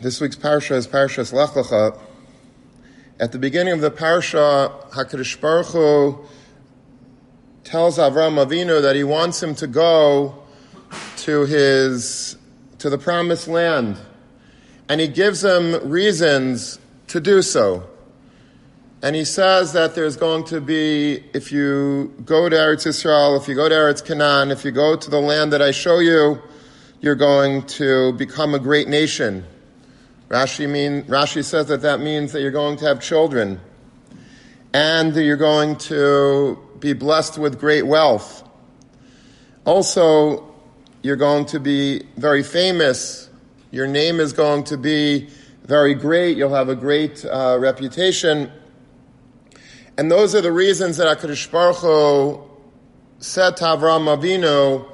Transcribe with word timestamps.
This 0.00 0.20
week's 0.20 0.36
parsha 0.36 0.76
is 0.76 0.86
Parshas 0.86 1.32
Lech 1.32 1.50
Lecha. 1.50 1.98
At 3.18 3.32
the 3.32 3.38
beginning 3.40 3.74
of 3.74 3.80
the 3.80 3.90
parsha, 3.90 4.88
Hakadosh 4.90 5.40
Baruch 5.40 5.66
Hu 5.66 6.24
tells 7.64 7.98
Avram 7.98 8.36
Avinu 8.36 8.80
that 8.80 8.94
he 8.94 9.02
wants 9.02 9.42
him 9.42 9.56
to 9.56 9.66
go 9.66 10.40
to 11.16 11.46
his 11.46 12.36
to 12.78 12.88
the 12.88 12.96
promised 12.96 13.48
land, 13.48 13.98
and 14.88 15.00
he 15.00 15.08
gives 15.08 15.42
him 15.42 15.90
reasons 15.90 16.78
to 17.08 17.18
do 17.18 17.42
so. 17.42 17.82
And 19.02 19.16
he 19.16 19.24
says 19.24 19.72
that 19.72 19.96
there's 19.96 20.16
going 20.16 20.44
to 20.44 20.60
be, 20.60 21.24
if 21.34 21.50
you 21.50 22.14
go 22.24 22.48
to 22.48 22.54
Eretz 22.54 22.86
Israel, 22.86 23.34
if 23.34 23.48
you 23.48 23.56
go 23.56 23.68
to 23.68 23.74
Eretz 23.74 24.04
Canaan, 24.04 24.52
if 24.52 24.64
you 24.64 24.70
go 24.70 24.94
to 24.94 25.10
the 25.10 25.20
land 25.20 25.52
that 25.52 25.60
I 25.60 25.72
show 25.72 25.98
you, 25.98 26.40
you're 27.00 27.16
going 27.16 27.66
to 27.66 28.12
become 28.12 28.54
a 28.54 28.60
great 28.60 28.86
nation. 28.86 29.44
Rashi, 30.28 30.68
mean, 30.68 31.04
Rashi 31.04 31.42
says 31.42 31.68
that 31.68 31.80
that 31.82 32.00
means 32.00 32.32
that 32.32 32.42
you're 32.42 32.50
going 32.50 32.76
to 32.78 32.84
have 32.84 33.00
children 33.00 33.60
and 34.74 35.14
that 35.14 35.22
you're 35.22 35.38
going 35.38 35.76
to 35.76 36.58
be 36.80 36.92
blessed 36.92 37.38
with 37.38 37.58
great 37.58 37.86
wealth. 37.86 38.46
Also, 39.64 40.54
you're 41.02 41.16
going 41.16 41.46
to 41.46 41.58
be 41.58 42.02
very 42.16 42.42
famous. 42.42 43.30
Your 43.70 43.86
name 43.86 44.20
is 44.20 44.34
going 44.34 44.64
to 44.64 44.76
be 44.76 45.30
very 45.64 45.94
great. 45.94 46.36
You'll 46.36 46.54
have 46.54 46.68
a 46.68 46.76
great 46.76 47.24
uh, 47.24 47.56
reputation. 47.58 48.52
And 49.96 50.10
those 50.10 50.34
are 50.34 50.42
the 50.42 50.52
reasons 50.52 50.98
that 50.98 51.18
HaKadosh 51.18 51.50
Baruch 51.50 51.76
Hu 51.76 52.42
said 53.18 53.56
to 53.56 53.64
Avram 53.64 54.14
Avinu 54.14 54.86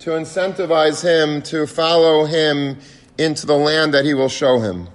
to 0.00 0.10
incentivize 0.10 1.02
him 1.02 1.40
to 1.42 1.66
follow 1.66 2.26
him 2.26 2.78
into 3.18 3.46
the 3.46 3.56
land 3.56 3.94
that 3.94 4.04
he 4.04 4.14
will 4.14 4.28
show 4.28 4.58
him. 4.60 4.88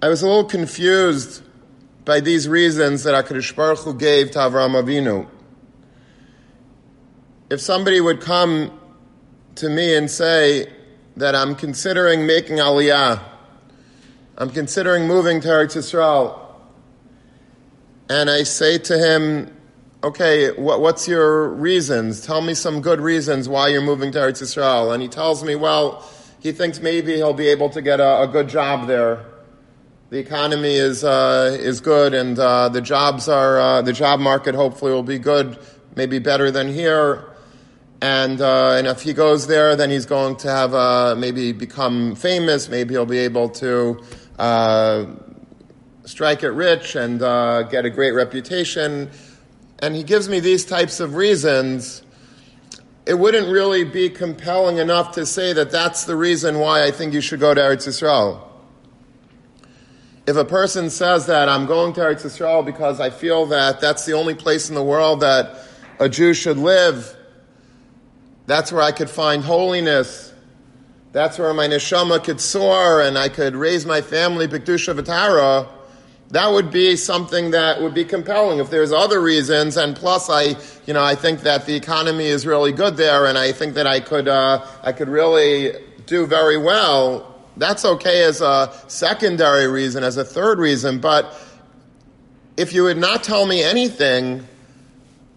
I 0.00 0.08
was 0.08 0.22
a 0.22 0.26
little 0.26 0.44
confused 0.44 1.42
by 2.04 2.20
these 2.20 2.48
reasons 2.48 3.04
that 3.04 3.24
HaKadosh 3.24 3.56
Baruch 3.56 3.78
Hu 3.80 3.94
gave 3.94 4.32
to 4.32 4.38
Avram 4.38 4.80
Avinu. 4.80 5.26
If 7.50 7.60
somebody 7.60 8.00
would 8.00 8.20
come 8.20 8.78
to 9.56 9.68
me 9.68 9.96
and 9.96 10.10
say 10.10 10.70
that 11.16 11.34
I'm 11.34 11.54
considering 11.54 12.26
making 12.26 12.58
aliyah, 12.58 13.22
I'm 14.36 14.50
considering 14.50 15.06
moving 15.06 15.40
to 15.40 15.48
Eretz 15.48 15.76
Yisrael, 15.76 16.38
and 18.10 18.28
I 18.28 18.42
say 18.42 18.78
to 18.78 18.98
him, 18.98 19.56
okay, 20.04 20.50
what, 20.52 20.82
what's 20.82 21.08
your 21.08 21.48
reasons? 21.48 22.20
Tell 22.20 22.42
me 22.42 22.52
some 22.52 22.82
good 22.82 23.00
reasons 23.00 23.48
why 23.48 23.68
you're 23.68 23.82
moving 23.82 24.12
to 24.12 24.18
Eretz 24.18 24.42
Yisrael. 24.42 24.92
And 24.92 25.02
he 25.02 25.08
tells 25.08 25.42
me, 25.42 25.56
well, 25.56 26.06
he 26.40 26.52
thinks 26.52 26.78
maybe 26.80 27.14
he'll 27.14 27.32
be 27.32 27.48
able 27.48 27.70
to 27.70 27.80
get 27.80 28.00
a, 28.00 28.22
a 28.22 28.28
good 28.28 28.48
job 28.48 28.86
there. 28.86 29.24
The 30.10 30.18
economy 30.18 30.74
is 30.74 31.02
uh, 31.02 31.56
is 31.58 31.80
good, 31.80 32.14
and 32.14 32.38
uh, 32.38 32.68
the 32.68 32.80
jobs 32.82 33.28
are 33.28 33.58
uh, 33.58 33.82
the 33.82 33.92
job 33.92 34.20
market 34.20 34.54
hopefully 34.54 34.92
will 34.92 35.02
be 35.02 35.18
good, 35.18 35.58
maybe 35.96 36.20
better 36.20 36.52
than 36.52 36.72
here. 36.72 37.24
And 38.00 38.40
uh, 38.40 38.74
and 38.74 38.86
if 38.86 39.00
he 39.00 39.12
goes 39.12 39.48
there, 39.48 39.74
then 39.74 39.90
he's 39.90 40.06
going 40.06 40.36
to 40.36 40.48
have 40.48 40.72
uh, 40.72 41.16
maybe 41.18 41.50
become 41.52 42.14
famous. 42.14 42.68
Maybe 42.68 42.94
he'll 42.94 43.06
be 43.06 43.18
able 43.18 43.48
to 43.48 44.04
uh, 44.38 45.06
strike 46.04 46.44
it 46.44 46.50
rich 46.50 46.94
and 46.94 47.18
get 47.70 47.84
a 47.84 47.90
great 47.90 48.12
reputation 48.12 49.10
and 49.80 49.94
he 49.94 50.02
gives 50.02 50.28
me 50.28 50.40
these 50.40 50.64
types 50.64 51.00
of 51.00 51.14
reasons, 51.14 52.02
it 53.06 53.14
wouldn't 53.14 53.48
really 53.48 53.84
be 53.84 54.08
compelling 54.08 54.78
enough 54.78 55.12
to 55.12 55.26
say 55.26 55.52
that 55.52 55.70
that's 55.70 56.04
the 56.04 56.16
reason 56.16 56.58
why 56.58 56.84
I 56.84 56.90
think 56.90 57.12
you 57.12 57.20
should 57.20 57.40
go 57.40 57.52
to 57.52 57.60
Eretz 57.60 57.86
Yisrael. 57.86 58.40
If 60.26 60.36
a 60.36 60.44
person 60.44 60.88
says 60.88 61.26
that 61.26 61.48
I'm 61.48 61.66
going 61.66 61.92
to 61.94 62.00
Eretz 62.00 62.24
Yisrael 62.24 62.64
because 62.64 63.00
I 63.00 63.10
feel 63.10 63.46
that 63.46 63.80
that's 63.80 64.06
the 64.06 64.12
only 64.14 64.34
place 64.34 64.68
in 64.68 64.74
the 64.74 64.82
world 64.82 65.20
that 65.20 65.58
a 66.00 66.08
Jew 66.08 66.32
should 66.32 66.56
live, 66.56 67.14
that's 68.46 68.72
where 68.72 68.82
I 68.82 68.92
could 68.92 69.10
find 69.10 69.42
holiness. 69.42 70.32
That's 71.12 71.38
where 71.38 71.52
my 71.54 71.68
neshama 71.68 72.24
could 72.24 72.40
soar 72.40 73.00
and 73.02 73.18
I 73.18 73.28
could 73.28 73.54
raise 73.54 73.86
my 73.86 74.00
family, 74.00 74.48
Bikdusha 74.48 74.98
Vitara 74.98 75.68
that 76.30 76.52
would 76.52 76.70
be 76.70 76.96
something 76.96 77.52
that 77.52 77.80
would 77.80 77.94
be 77.94 78.04
compelling. 78.04 78.58
If 78.58 78.70
there's 78.70 78.92
other 78.92 79.20
reasons, 79.20 79.76
and 79.76 79.94
plus, 79.94 80.28
I, 80.30 80.56
you 80.86 80.94
know, 80.94 81.02
I 81.02 81.14
think 81.14 81.40
that 81.40 81.66
the 81.66 81.74
economy 81.74 82.26
is 82.26 82.46
really 82.46 82.72
good 82.72 82.96
there, 82.96 83.26
and 83.26 83.38
I 83.38 83.52
think 83.52 83.74
that 83.74 83.86
I 83.86 84.00
could, 84.00 84.26
uh, 84.26 84.66
I 84.82 84.92
could 84.92 85.08
really 85.08 85.72
do 86.06 86.26
very 86.26 86.58
well. 86.58 87.34
That's 87.56 87.84
okay 87.84 88.24
as 88.24 88.40
a 88.40 88.72
secondary 88.88 89.68
reason, 89.68 90.02
as 90.02 90.16
a 90.16 90.24
third 90.24 90.58
reason. 90.58 90.98
But 90.98 91.32
if 92.56 92.72
you 92.72 92.84
would 92.84 92.98
not 92.98 93.22
tell 93.22 93.46
me 93.46 93.62
anything, 93.62 94.46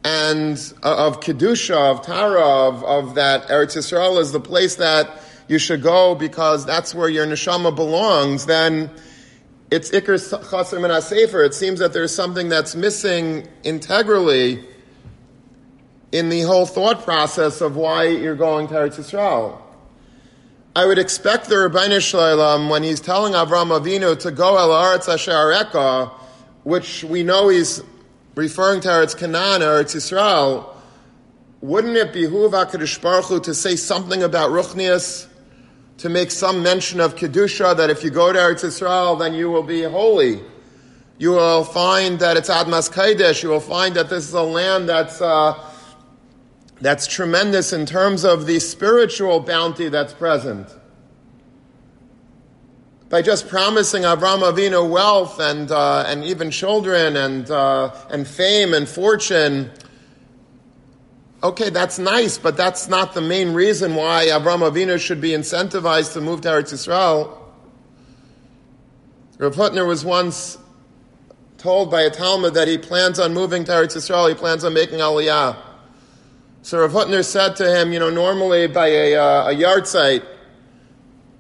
and 0.03 0.57
uh, 0.83 1.07
of 1.07 1.19
kedusha, 1.19 1.75
of 1.75 2.01
tara, 2.01 2.41
of, 2.41 2.83
of 2.83 3.15
that 3.15 3.47
Eretz 3.49 3.75
Yisrael 3.75 4.19
is 4.19 4.31
the 4.31 4.39
place 4.39 4.75
that 4.75 5.21
you 5.47 5.59
should 5.59 5.81
go 5.81 6.15
because 6.15 6.65
that's 6.65 6.95
where 6.95 7.09
your 7.09 7.25
neshama 7.25 7.75
belongs, 7.75 8.45
then 8.45 8.89
it's 9.69 9.91
Iker 9.91 10.17
Chaser 10.49 10.79
Min 10.79 11.01
Sefer. 11.01 11.43
It 11.43 11.53
seems 11.53 11.79
that 11.79 11.93
there's 11.93 12.13
something 12.13 12.49
that's 12.49 12.75
missing 12.75 13.47
integrally 13.63 14.63
in 16.11 16.29
the 16.29 16.41
whole 16.41 16.65
thought 16.65 17.03
process 17.03 17.59
of 17.59 17.75
why 17.75 18.05
you're 18.05 18.35
going 18.35 18.67
to 18.69 18.73
Eretz 18.75 18.95
Yisrael. 18.95 19.61
I 20.75 20.85
would 20.85 20.99
expect 20.99 21.49
the 21.49 21.55
Ribbono 21.55 21.99
Shel 21.99 22.21
Olam, 22.21 22.69
when 22.69 22.83
he's 22.83 23.01
telling 23.01 23.33
Avram 23.33 23.77
Avinu 23.77 24.17
to 24.19 24.31
go 24.31 24.57
El 24.57 24.69
Aretz 24.69 25.11
Asher 25.11 26.11
which 26.63 27.03
we 27.03 27.23
know 27.23 27.49
he's 27.49 27.81
referring 28.35 28.79
to 28.81 28.87
Eretz 28.87 29.17
Canaan, 29.17 29.63
or 29.63 29.83
Eretz 29.83 29.95
Yisrael, 29.95 30.69
wouldn't 31.61 31.97
it 31.97 32.13
behoove 32.13 32.51
HaKadosh 32.51 33.01
Baruch 33.01 33.25
Hu 33.25 33.39
to 33.41 33.53
say 33.53 33.75
something 33.75 34.23
about 34.23 34.51
Ruchnias 34.51 35.27
to 35.97 36.09
make 36.09 36.29
some 36.29 36.61
mention 36.61 36.99
of 36.99 37.15
Kedusha, 37.15 37.75
that 37.75 37.89
if 37.89 38.03
you 38.03 38.09
go 38.09 38.31
to 38.31 38.37
Eretz 38.37 38.63
Yisrael, 38.63 39.17
then 39.17 39.33
you 39.33 39.49
will 39.49 39.63
be 39.63 39.83
holy. 39.83 40.41
You 41.17 41.31
will 41.31 41.63
find 41.63 42.19
that 42.19 42.37
it's 42.37 42.49
Admas 42.49 42.91
Kaidesh. 42.91 43.41
You 43.41 43.49
will 43.49 43.59
find 43.59 43.95
that 43.95 44.07
this 44.09 44.27
is 44.27 44.33
a 44.33 44.41
land 44.43 44.87
that's, 44.87 45.19
uh, 45.19 45.57
that's 46.79 47.07
tremendous 47.07 47.73
in 47.73 47.87
terms 47.87 48.23
of 48.23 48.45
the 48.45 48.59
spiritual 48.59 49.39
bounty 49.39 49.89
that's 49.89 50.13
present. 50.13 50.67
By 53.09 53.23
just 53.23 53.47
promising 53.47 54.03
Avram 54.03 54.41
Avinu 54.41 54.87
wealth 54.87 55.39
and, 55.39 55.71
uh, 55.71 56.03
and 56.05 56.23
even 56.23 56.51
children 56.51 57.15
and, 57.15 57.49
uh, 57.49 57.91
and 58.11 58.27
fame 58.27 58.75
and 58.75 58.87
fortune, 58.87 59.71
Okay, 61.43 61.69
that's 61.69 61.99
nice, 61.99 62.39
but 62.39 62.57
that's 62.57 62.87
not 62.87 63.13
the 63.13 63.21
main 63.21 63.53
reason 63.53 63.93
why 63.93 64.25
Avram 64.25 64.67
Avinu 64.67 64.99
should 64.99 65.21
be 65.21 65.29
incentivized 65.29 66.13
to 66.13 66.21
move 66.21 66.41
to 66.41 66.47
Eretz 66.47 66.73
Yisrael. 66.73 67.37
Rav 69.37 69.53
Hutner 69.53 69.87
was 69.87 70.03
once 70.03 70.57
told 71.59 71.91
by 71.91 72.01
a 72.01 72.09
Talmud 72.09 72.55
that 72.55 72.67
he 72.67 72.79
plans 72.79 73.19
on 73.19 73.35
moving 73.35 73.63
to 73.65 73.71
Eretz 73.71 73.95
Yisrael, 73.95 74.29
he 74.29 74.33
plans 74.33 74.63
on 74.63 74.73
making 74.73 74.97
Aliyah. 74.97 75.57
So 76.63 76.79
Rav 76.79 76.91
Hutner 76.91 77.23
said 77.23 77.55
to 77.57 77.81
him, 77.81 77.93
you 77.93 77.99
know, 77.99 78.09
normally 78.09 78.65
by 78.65 78.87
a, 78.87 79.15
uh, 79.15 79.51
a 79.51 79.53
yahrzeit, 79.53 80.25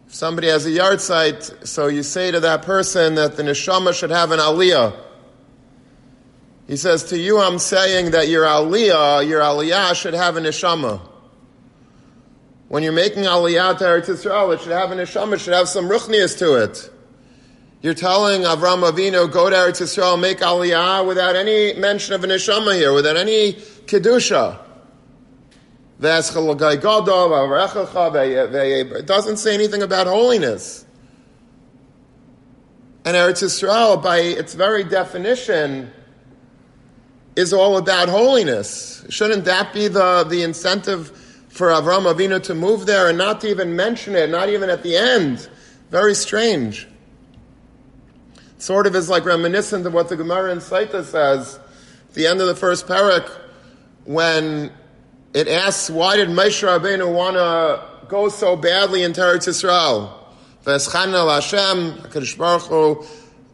if 0.05 0.13
somebody 0.13 0.47
has 0.47 0.67
a 0.67 0.71
yard 0.71 1.01
site, 1.01 1.43
so 1.63 1.87
you 1.87 2.03
say 2.03 2.29
to 2.29 2.39
that 2.41 2.61
person 2.61 3.15
that 3.15 3.35
the 3.35 3.41
neshama 3.41 3.95
should 3.95 4.11
have 4.11 4.29
an 4.29 4.39
aliyah. 4.39 5.06
He 6.67 6.75
says, 6.75 7.05
to 7.05 7.17
you 7.17 7.39
I'm 7.39 7.59
saying 7.59 8.11
that 8.11 8.27
your 8.27 8.43
aliyah, 8.43 9.25
your 9.27 9.39
aliyah 9.39 9.95
should 9.95 10.13
have 10.13 10.35
a 10.35 10.41
neshama. 10.41 10.99
When 12.67 12.83
you're 12.83 12.91
making 12.91 13.23
aliyah 13.23 13.77
to 13.77 13.85
Eretz 13.85 14.07
Yisrael, 14.07 14.53
it 14.53 14.59
should 14.59 14.73
have 14.73 14.91
a 14.91 14.95
neshama, 14.95 15.35
it 15.35 15.39
should 15.39 15.53
have 15.53 15.69
some 15.69 15.87
ruchnias 15.87 16.37
to 16.39 16.55
it. 16.55 16.91
You're 17.81 17.93
telling 17.93 18.41
Avram 18.41 18.83
Avinu, 18.89 19.31
go 19.31 19.49
to 19.49 19.55
Eretz 19.55 19.81
Yisrael, 19.81 20.19
make 20.19 20.39
aliyah 20.39 21.07
without 21.07 21.37
any 21.37 21.73
mention 21.79 22.13
of 22.13 22.25
a 22.25 22.27
neshama 22.27 22.75
here, 22.75 22.91
without 22.91 23.15
any 23.15 23.53
kedusha. 23.53 24.59
It 25.99 26.03
doesn't 29.05 29.37
say 29.37 29.53
anything 29.53 29.81
about 29.81 30.07
holiness. 30.07 30.85
And 33.05 33.15
Eretz 33.15 33.41
Yisrael, 33.41 34.03
by 34.03 34.17
its 34.17 34.53
very 34.53 34.83
definition, 34.83 35.93
is 37.37 37.53
all 37.53 37.77
about 37.77 38.09
holiness. 38.09 39.05
Shouldn't 39.09 39.45
that 39.45 39.71
be 39.71 39.87
the, 39.87 40.25
the 40.27 40.41
incentive 40.41 41.11
for 41.47 41.67
Avram 41.69 42.11
Avinu 42.11 42.43
to 42.43 42.53
move 42.53 42.85
there 42.85 43.07
and 43.07 43.17
not 43.17 43.39
to 43.41 43.47
even 43.47 43.75
mention 43.75 44.15
it, 44.15 44.29
not 44.29 44.49
even 44.49 44.69
at 44.69 44.83
the 44.83 44.97
end? 44.97 45.47
Very 45.89 46.15
strange. 46.15 46.87
Sort 48.57 48.87
of 48.87 48.95
is 48.95 49.07
like 49.07 49.23
reminiscent 49.23 49.85
of 49.85 49.93
what 49.93 50.09
the 50.09 50.17
Gemara 50.17 50.51
in 50.51 50.57
Saita 50.57 51.05
says, 51.05 51.59
at 52.09 52.13
the 52.15 52.25
end 52.25 52.41
of 52.41 52.47
the 52.47 52.55
first 52.55 52.87
parak, 52.87 53.29
when 54.05 54.71
it 55.33 55.47
asks, 55.47 55.89
why 55.89 56.15
did 56.15 56.29
Moshe 56.29 56.67
Rabbeinu 56.67 57.13
want 57.13 57.35
to 57.35 57.97
go 58.07 58.29
so 58.29 58.55
badly 58.55 59.03
in 59.03 59.13
Teretz 59.13 59.47
Yisrael. 59.47 60.11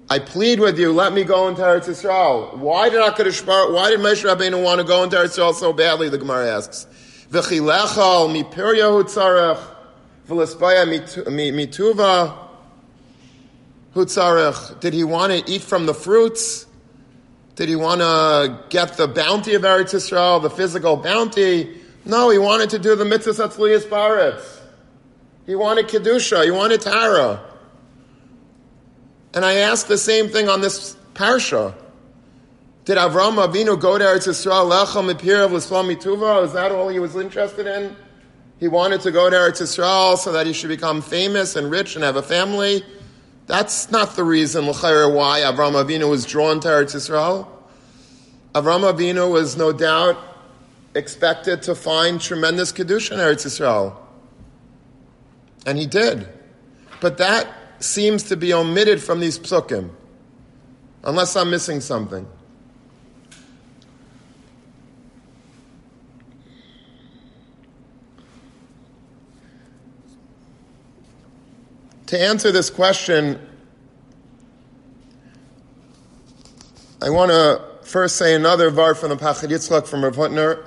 I 0.09 0.19
plead 0.19 0.59
with 0.59 0.77
you, 0.77 0.91
let 0.91 1.13
me 1.13 1.23
go 1.23 1.47
into 1.47 1.61
Eretz 1.61 1.87
Yisrael. 1.87 2.57
Why 2.57 2.89
did 2.89 2.99
HaKadosh 2.99 3.45
Baruch, 3.45 3.73
why 3.73 3.89
did 3.89 3.99
Moshe 4.01 4.23
Rabbeinu 4.23 4.61
want 4.63 4.81
to 4.81 4.85
go 4.85 5.03
into 5.03 5.15
Eretz 5.15 5.37
Yisrael 5.37 5.53
so 5.53 5.71
badly, 5.73 6.09
the 6.09 6.17
Gemara 6.17 6.57
asks. 6.57 6.87
V'chilechal 7.31 8.29
mipirya 8.29 8.91
hutzarech, 8.91 9.59
v'lespaya 10.27 10.85
mituva 11.25 12.37
hutzarech. 13.95 14.79
Did 14.81 14.93
he 14.93 15.03
want 15.03 15.31
to 15.31 15.51
eat 15.51 15.61
from 15.61 15.85
the 15.85 15.93
fruits? 15.93 16.67
Did 17.55 17.69
he 17.69 17.75
want 17.75 18.01
to 18.01 18.59
get 18.69 18.97
the 18.97 19.07
bounty 19.07 19.53
of 19.53 19.61
Eretz 19.61 19.93
Yisrael, 19.93 20.41
the 20.41 20.49
physical 20.49 20.97
bounty? 20.97 21.77
No, 22.05 22.29
he 22.29 22.37
wanted 22.37 22.71
to 22.71 22.79
do 22.79 22.95
the 22.95 23.05
mitzvah 23.05 23.47
atzliyas 23.47 23.83
baretz. 23.87 24.59
He 25.45 25.55
wanted 25.55 25.87
kedusha. 25.87 26.43
He 26.43 26.51
wanted 26.51 26.81
tara. 26.81 27.41
And 29.33 29.43
I 29.43 29.55
asked 29.55 29.87
the 29.87 29.97
same 29.97 30.29
thing 30.29 30.47
on 30.49 30.61
this 30.61 30.95
parsha. 31.13 31.73
Did 32.85 32.97
Avram 32.97 33.35
Avinu 33.43 33.79
go 33.79 33.97
to 33.97 34.03
Eretz 34.03 34.27
Yisrael 34.27 34.69
lechem 34.69 35.09
of 35.09 35.53
l'slam? 35.53 35.89
Is 36.43 36.53
that 36.53 36.71
all 36.71 36.89
he 36.89 36.99
was 36.99 37.15
interested 37.15 37.65
in? 37.65 37.95
He 38.59 38.67
wanted 38.67 39.01
to 39.01 39.11
go 39.11 39.29
to 39.29 39.35
Eretz 39.35 39.61
Yisrael 39.61 40.17
so 40.17 40.31
that 40.33 40.45
he 40.45 40.53
should 40.53 40.67
become 40.67 41.01
famous 41.01 41.55
and 41.55 41.71
rich 41.71 41.95
and 41.95 42.03
have 42.03 42.15
a 42.15 42.21
family. 42.21 42.83
That's 43.47 43.89
not 43.89 44.15
the 44.15 44.23
reason, 44.23 44.65
why 44.65 45.41
Avram 45.45 45.81
Avinu 45.81 46.09
was 46.09 46.25
drawn 46.25 46.59
to 46.59 46.67
Eretz 46.67 46.95
Yisrael. 46.95 47.47
Avram 48.53 48.89
Avinu 48.91 49.31
was 49.31 49.57
no 49.57 49.71
doubt 49.71 50.17
expected 50.93 51.63
to 51.63 51.75
find 51.75 52.21
tremendous 52.21 52.71
kedusha 52.71 53.13
in 53.13 53.19
Eretz 53.19 53.45
Yisrael. 53.45 53.95
And 55.65 55.77
he 55.77 55.87
did. 55.87 56.27
But 56.99 57.17
that 57.17 57.47
seems 57.83 58.23
to 58.23 58.37
be 58.37 58.53
omitted 58.53 59.01
from 59.01 59.19
these 59.19 59.37
psukim, 59.37 59.89
unless 61.03 61.35
I'm 61.35 61.49
missing 61.49 61.81
something. 61.81 62.25
To 72.07 72.21
answer 72.21 72.51
this 72.51 72.69
question, 72.69 73.39
I 77.01 77.09
want 77.09 77.31
to 77.31 77.61
first 77.81 78.17
say 78.17 78.35
another 78.35 78.69
var 78.69 78.95
from 78.95 79.09
the 79.09 79.17
Pachad 79.17 79.49
Yitzchak 79.49 79.87
from 79.87 80.03
Rav 80.03 80.15
Hutner 80.15 80.63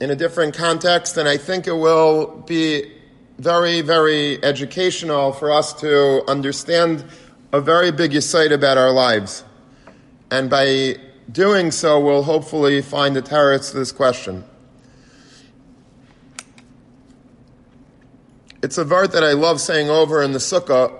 in 0.00 0.10
a 0.10 0.16
different 0.16 0.54
context, 0.54 1.16
and 1.16 1.28
I 1.28 1.36
think 1.36 1.66
it 1.66 1.74
will 1.74 2.42
be 2.46 2.95
very, 3.38 3.82
very 3.82 4.42
educational 4.42 5.32
for 5.32 5.52
us 5.52 5.72
to 5.80 6.22
understand 6.28 7.04
a 7.52 7.60
very 7.60 7.92
big 7.92 8.14
insight 8.14 8.52
about 8.52 8.78
our 8.78 8.90
lives. 8.90 9.44
And 10.30 10.48
by 10.48 10.96
doing 11.30 11.70
so, 11.70 12.00
we'll 12.00 12.22
hopefully 12.22 12.82
find 12.82 13.14
the 13.14 13.22
teretz 13.22 13.70
to 13.70 13.78
this 13.78 13.92
question. 13.92 14.44
It's 18.62 18.78
a 18.78 18.84
vart 18.84 19.12
that 19.12 19.22
I 19.22 19.32
love 19.32 19.60
saying 19.60 19.90
over 19.90 20.22
in 20.22 20.32
the 20.32 20.38
sukkah. 20.38 20.92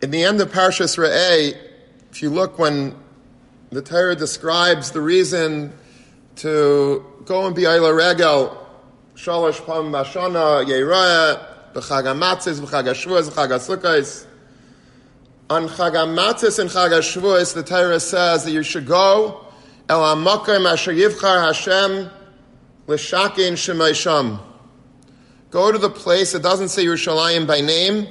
In 0.00 0.10
the 0.10 0.24
end 0.24 0.40
of 0.40 0.50
Parshas 0.50 0.96
Re'eh, 0.96 1.56
if 2.10 2.22
you 2.22 2.30
look 2.30 2.58
when 2.58 2.94
the 3.70 3.82
Torah 3.82 4.14
describes 4.14 4.90
the 4.90 5.00
reason 5.00 5.72
to 6.36 7.04
go 7.24 7.46
and 7.46 7.54
be 7.54 7.62
Ayla 7.62 7.96
Regel, 7.96 8.66
Shalosh 9.14 9.64
Pam 9.64 9.92
Bashana, 9.92 10.64
Yeirah, 10.66 11.72
B'chag 11.72 12.04
HaMatzis, 12.04 12.60
B'chag 12.60 12.84
HaShavuos, 12.84 13.30
B'chag. 13.30 14.26
On 15.50 15.68
Chag 15.68 16.02
and 16.02 16.70
Chag 16.70 17.54
the 17.54 17.62
Torah 17.62 18.00
says 18.00 18.44
that 18.44 18.50
you 18.50 18.62
should 18.62 18.86
go 18.86 19.46
El 19.88 20.00
HaMakim 20.00 20.70
Asher 20.70 20.92
Yivchar 20.92 21.46
Hashem 21.46 22.10
L'Shakin 22.86 23.52
Shemaisham. 23.52 24.40
Go 25.50 25.70
to 25.70 25.78
the 25.78 25.90
place, 25.90 26.34
it 26.34 26.42
doesn't 26.42 26.68
say 26.70 26.84
Yerushalayim 26.84 27.46
by 27.46 27.60
name, 27.60 28.08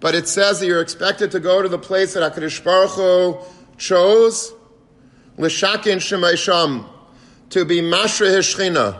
but 0.00 0.14
it 0.14 0.26
says 0.26 0.60
that 0.60 0.66
you're 0.66 0.80
expected 0.80 1.30
to 1.32 1.40
go 1.40 1.60
to 1.60 1.68
the 1.68 1.78
place 1.78 2.14
that 2.14 2.32
HaKadosh 2.32 2.64
Baruch 2.64 2.90
Hu 2.92 3.38
chose, 3.76 4.52
L'Shakin 5.36 5.98
Shemaisham, 5.98 6.88
to 7.52 7.64
be 7.66 7.80
Mashra 7.82 8.28
Hishchina. 8.34 8.98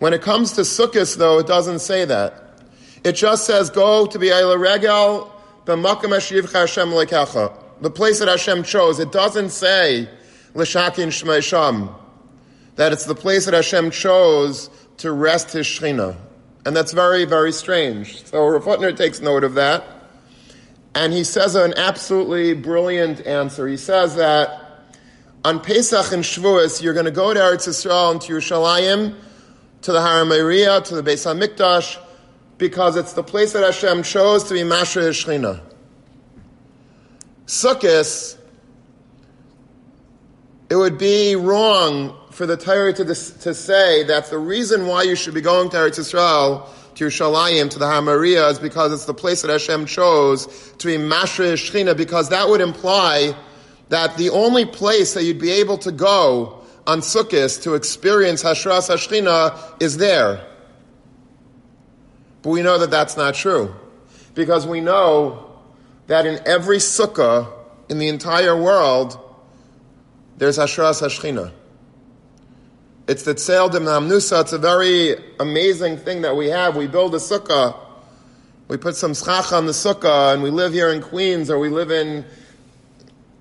When 0.00 0.12
it 0.12 0.20
comes 0.20 0.52
to 0.54 0.62
Sukkot, 0.62 1.16
though, 1.16 1.38
it 1.38 1.46
doesn't 1.46 1.78
say 1.78 2.04
that. 2.04 2.60
It 3.04 3.12
just 3.12 3.46
says, 3.46 3.70
go 3.70 4.06
to 4.06 4.18
be 4.18 4.28
Eila 4.28 4.58
Regel. 4.58 5.32
The 5.64 5.76
place 7.90 8.18
that 8.18 8.28
Hashem 8.28 8.62
chose. 8.64 8.98
It 8.98 9.12
doesn't 9.12 9.50
say, 9.50 10.08
l'shakin 10.54 11.08
shmei 11.08 11.40
sham. 11.40 11.90
That 12.74 12.92
it's 12.92 13.04
the 13.06 13.14
place 13.14 13.44
that 13.44 13.54
Hashem 13.54 13.92
chose 13.92 14.70
to 14.98 15.12
rest 15.12 15.52
his 15.52 15.66
Shechina. 15.66 16.16
And 16.66 16.74
that's 16.76 16.92
very, 16.92 17.24
very 17.24 17.52
strange. 17.52 18.24
So 18.24 18.44
Rav 18.44 18.64
Hutner 18.64 18.96
takes 18.96 19.20
note 19.20 19.44
of 19.44 19.54
that. 19.54 19.84
And 20.94 21.12
he 21.12 21.24
says 21.24 21.54
an 21.54 21.74
absolutely 21.76 22.54
brilliant 22.54 23.26
answer. 23.26 23.68
He 23.68 23.76
says 23.76 24.16
that 24.16 24.68
on 25.44 25.60
Pesach 25.60 26.12
and 26.12 26.24
Shavuos, 26.24 26.82
you're 26.82 26.94
going 26.94 27.06
to 27.06 27.10
go 27.10 27.32
to 27.32 27.38
Eretz 27.38 27.68
Yisrael 27.68 28.12
and 28.12 28.20
to 28.22 28.32
Yerushalayim, 28.32 29.14
to 29.82 29.92
the 29.92 30.00
Har 30.00 30.24
HaMoriah, 30.24 30.84
to 30.84 31.00
the 31.00 31.02
Beis 31.02 31.24
HaMikdash, 31.24 31.98
because 32.58 32.96
it's 32.96 33.12
the 33.12 33.22
place 33.22 33.52
that 33.52 33.62
Hashem 33.62 34.02
chose 34.02 34.44
to 34.44 34.54
be 34.54 34.60
Mashra 34.60 35.10
Shechina. 35.10 35.60
Sukkot, 37.46 38.36
it 40.68 40.76
would 40.76 40.98
be 40.98 41.36
wrong 41.36 42.14
for 42.30 42.44
the 42.46 42.56
Torah 42.56 42.92
to, 42.92 43.04
to 43.04 43.54
say 43.54 44.04
that 44.04 44.28
the 44.30 44.38
reason 44.38 44.86
why 44.86 45.02
you 45.04 45.16
should 45.16 45.34
be 45.34 45.40
going 45.40 45.70
to 45.70 45.76
Eretz 45.76 45.98
Yisrael, 45.98 46.68
to 46.98 47.04
Yerushalayim, 47.04 47.70
to 47.70 47.78
the 47.78 47.84
Hamaria, 47.84 48.50
is 48.50 48.58
because 48.58 48.92
it's 48.92 49.04
the 49.04 49.14
place 49.14 49.42
that 49.42 49.50
Hashem 49.50 49.86
chose 49.86 50.46
to 50.78 50.86
be 50.86 50.96
Mashra 50.96 51.52
Shechina, 51.52 51.96
because 51.96 52.28
that 52.30 52.48
would 52.48 52.60
imply 52.60 53.36
that 53.88 54.16
the 54.16 54.30
only 54.30 54.64
place 54.64 55.14
that 55.14 55.22
you'd 55.22 55.40
be 55.40 55.52
able 55.52 55.78
to 55.78 55.92
go 55.92 56.60
on 56.88 57.00
Sukkot 57.00 57.62
to 57.62 57.74
experience 57.74 58.42
Hashras 58.42 58.90
Hashchina 58.90 59.80
is 59.80 59.96
there. 59.96 60.44
But 62.42 62.50
we 62.50 62.62
know 62.62 62.78
that 62.78 62.90
that's 62.90 63.16
not 63.16 63.34
true. 63.34 63.74
Because 64.34 64.66
we 64.66 64.80
know 64.80 65.60
that 66.08 66.26
in 66.26 66.40
every 66.46 66.78
sukkah 66.78 67.52
in 67.88 67.98
the 67.98 68.08
entire 68.08 68.60
world, 68.60 69.18
there's 70.36 70.58
Hashras 70.58 71.02
Hashchina. 71.02 71.52
It's 73.08 73.22
the 73.22 73.32
Tzel 73.32 73.70
de 73.70 73.80
Namnusa. 73.80 74.42
It's 74.42 74.52
a 74.52 74.58
very 74.58 75.16
amazing 75.40 75.96
thing 75.96 76.20
that 76.20 76.36
we 76.36 76.48
have. 76.48 76.76
We 76.76 76.86
build 76.86 77.14
a 77.14 77.18
sukkah. 77.18 77.74
We 78.68 78.76
put 78.76 78.96
some 78.96 79.14
schach 79.14 79.50
on 79.50 79.64
the 79.64 79.72
sukkah, 79.72 80.34
and 80.34 80.42
we 80.42 80.50
live 80.50 80.74
here 80.74 80.90
in 80.90 81.00
Queens, 81.00 81.48
or 81.48 81.58
we 81.58 81.70
live 81.70 81.90
in 81.90 82.26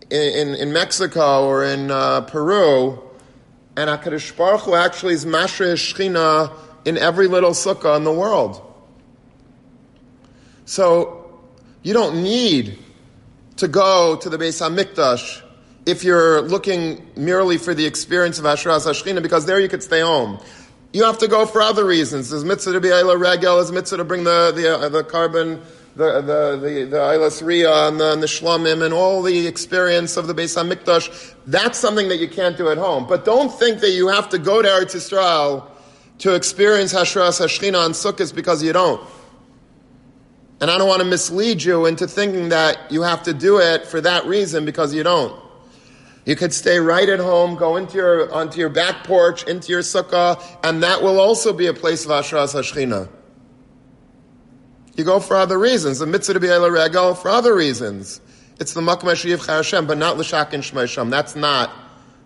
in, 0.10 0.56
in 0.56 0.72
Mexico 0.72 1.46
or 1.46 1.66
in 1.66 1.92
uh, 1.92 2.22
Peru 2.22 2.98
and 3.76 3.90
HaKadosh 3.90 4.38
Baruch 4.38 4.62
Hu 4.62 4.74
actually 4.74 5.14
is 5.14 5.26
Mashra 5.26 5.74
Shechina 5.74 6.54
in 6.86 6.98
every 6.98 7.28
little 7.28 7.52
sukkah 7.52 7.98
in 7.98 8.06
the 8.06 8.14
world. 8.14 8.62
So 10.64 11.42
you 11.84 11.92
don't 11.94 12.24
need 12.24 12.80
to 13.58 13.68
go 13.68 14.16
to 14.16 14.30
the 14.30 14.38
Beis 14.38 14.62
HaMikdash 14.62 15.44
if 15.88 16.04
you're 16.04 16.42
looking 16.42 17.08
merely 17.16 17.58
for 17.58 17.74
the 17.74 17.86
experience 17.86 18.38
of 18.38 18.46
Ashras 18.46 18.86
Hashchina, 18.86 19.22
because 19.24 19.46
there 19.46 19.60
you 19.60 19.70
could 19.70 19.82
stay 19.82 20.02
home. 20.02 20.38
You 20.92 21.06
have 21.06 21.18
to 21.20 21.30
go 21.30 21.46
for 21.46 21.62
other 21.62 21.86
reasons. 21.86 22.30
There's 22.30 22.44
mitzvah 22.44 22.74
to 22.74 22.82
be 22.82 22.90
Ayla 22.90 23.18
Regel, 23.18 23.56
there's 23.56 23.72
mitzvah 23.72 23.98
to 23.98 24.04
bring 24.04 24.26
the, 24.26 24.52
the, 24.54 24.78
uh, 24.78 24.90
the 24.90 25.04
korban 25.04 25.62
the 25.96 26.22
the 26.22 26.58
the 26.62 26.86
the 26.86 27.46
Ria 27.46 27.88
and 27.88 28.00
the, 28.00 28.14
and 28.14 28.22
the 28.22 28.28
Shlamim 28.28 28.84
and 28.84 28.94
all 28.94 29.24
the 29.24 29.48
experience 29.48 30.16
of 30.16 30.28
the 30.28 30.36
Beis 30.36 30.56
Hamikdash. 30.56 31.34
That's 31.48 31.80
something 31.80 32.10
that 32.10 32.18
you 32.18 32.28
can't 32.28 32.56
do 32.56 32.70
at 32.70 32.78
home. 32.78 33.08
But 33.08 33.26
don't 33.26 33.50
think 33.52 33.80
that 33.80 33.92
you 33.92 34.10
have 34.10 34.30
to 34.30 34.38
go 34.38 34.62
to 34.62 34.68
Eretz 34.68 34.94
Yisrael 34.94 35.68
to 36.20 36.36
experience 36.36 36.94
Hashras 36.94 37.40
Hashchina 37.40 37.84
on 37.84 37.92
Sukkot 37.92 38.36
because 38.36 38.62
you 38.62 38.74
don't. 38.74 39.02
And 40.60 40.70
I 40.70 40.78
don't 40.78 40.88
want 40.88 41.02
to 41.02 41.08
mislead 41.08 41.64
you 41.64 41.86
into 41.86 42.08
thinking 42.08 42.50
that 42.50 42.92
you 42.92 43.04
have 43.04 43.24
to 43.24 43.34
do 43.34 43.60
it 43.60 43.88
for 43.88 44.02
that 44.02 44.26
reason 44.26 44.66
because 44.66 44.94
you 44.94 45.04
don't. 45.04 45.47
You 46.28 46.36
could 46.36 46.54
stay 46.54 46.78
right 46.78 47.08
at 47.08 47.20
home, 47.20 47.56
go 47.56 47.78
into 47.78 47.96
your 47.96 48.30
onto 48.34 48.60
your 48.60 48.68
back 48.68 49.06
porch, 49.06 49.44
into 49.44 49.72
your 49.72 49.80
sukkah, 49.80 50.44
and 50.62 50.84
that 50.84 51.02
will 51.02 51.22
also 51.22 51.54
be 51.54 51.68
a 51.68 51.74
place 51.74 52.04
of 52.04 52.12
Hashras 52.12 52.54
Hashchina. 52.54 53.08
You 54.98 55.06
go 55.06 55.22
for 55.22 55.38
other 55.38 55.58
reasons. 55.58 56.00
The 56.00 56.06
mitzvah 56.06 56.34
to 56.34 56.40
be 56.42 56.50
Regel 56.50 57.16
for 57.16 57.30
other 57.30 57.56
reasons. 57.56 58.20
It's 58.60 58.74
the 58.74 58.82
Makom 58.82 59.10
Asher 59.10 59.38
Hashem, 59.38 59.88
but 59.88 59.98
not 59.98 60.18
L'Shakin 60.18 60.60
Shmei 60.60 61.10
That's 61.10 61.38
not 61.38 61.72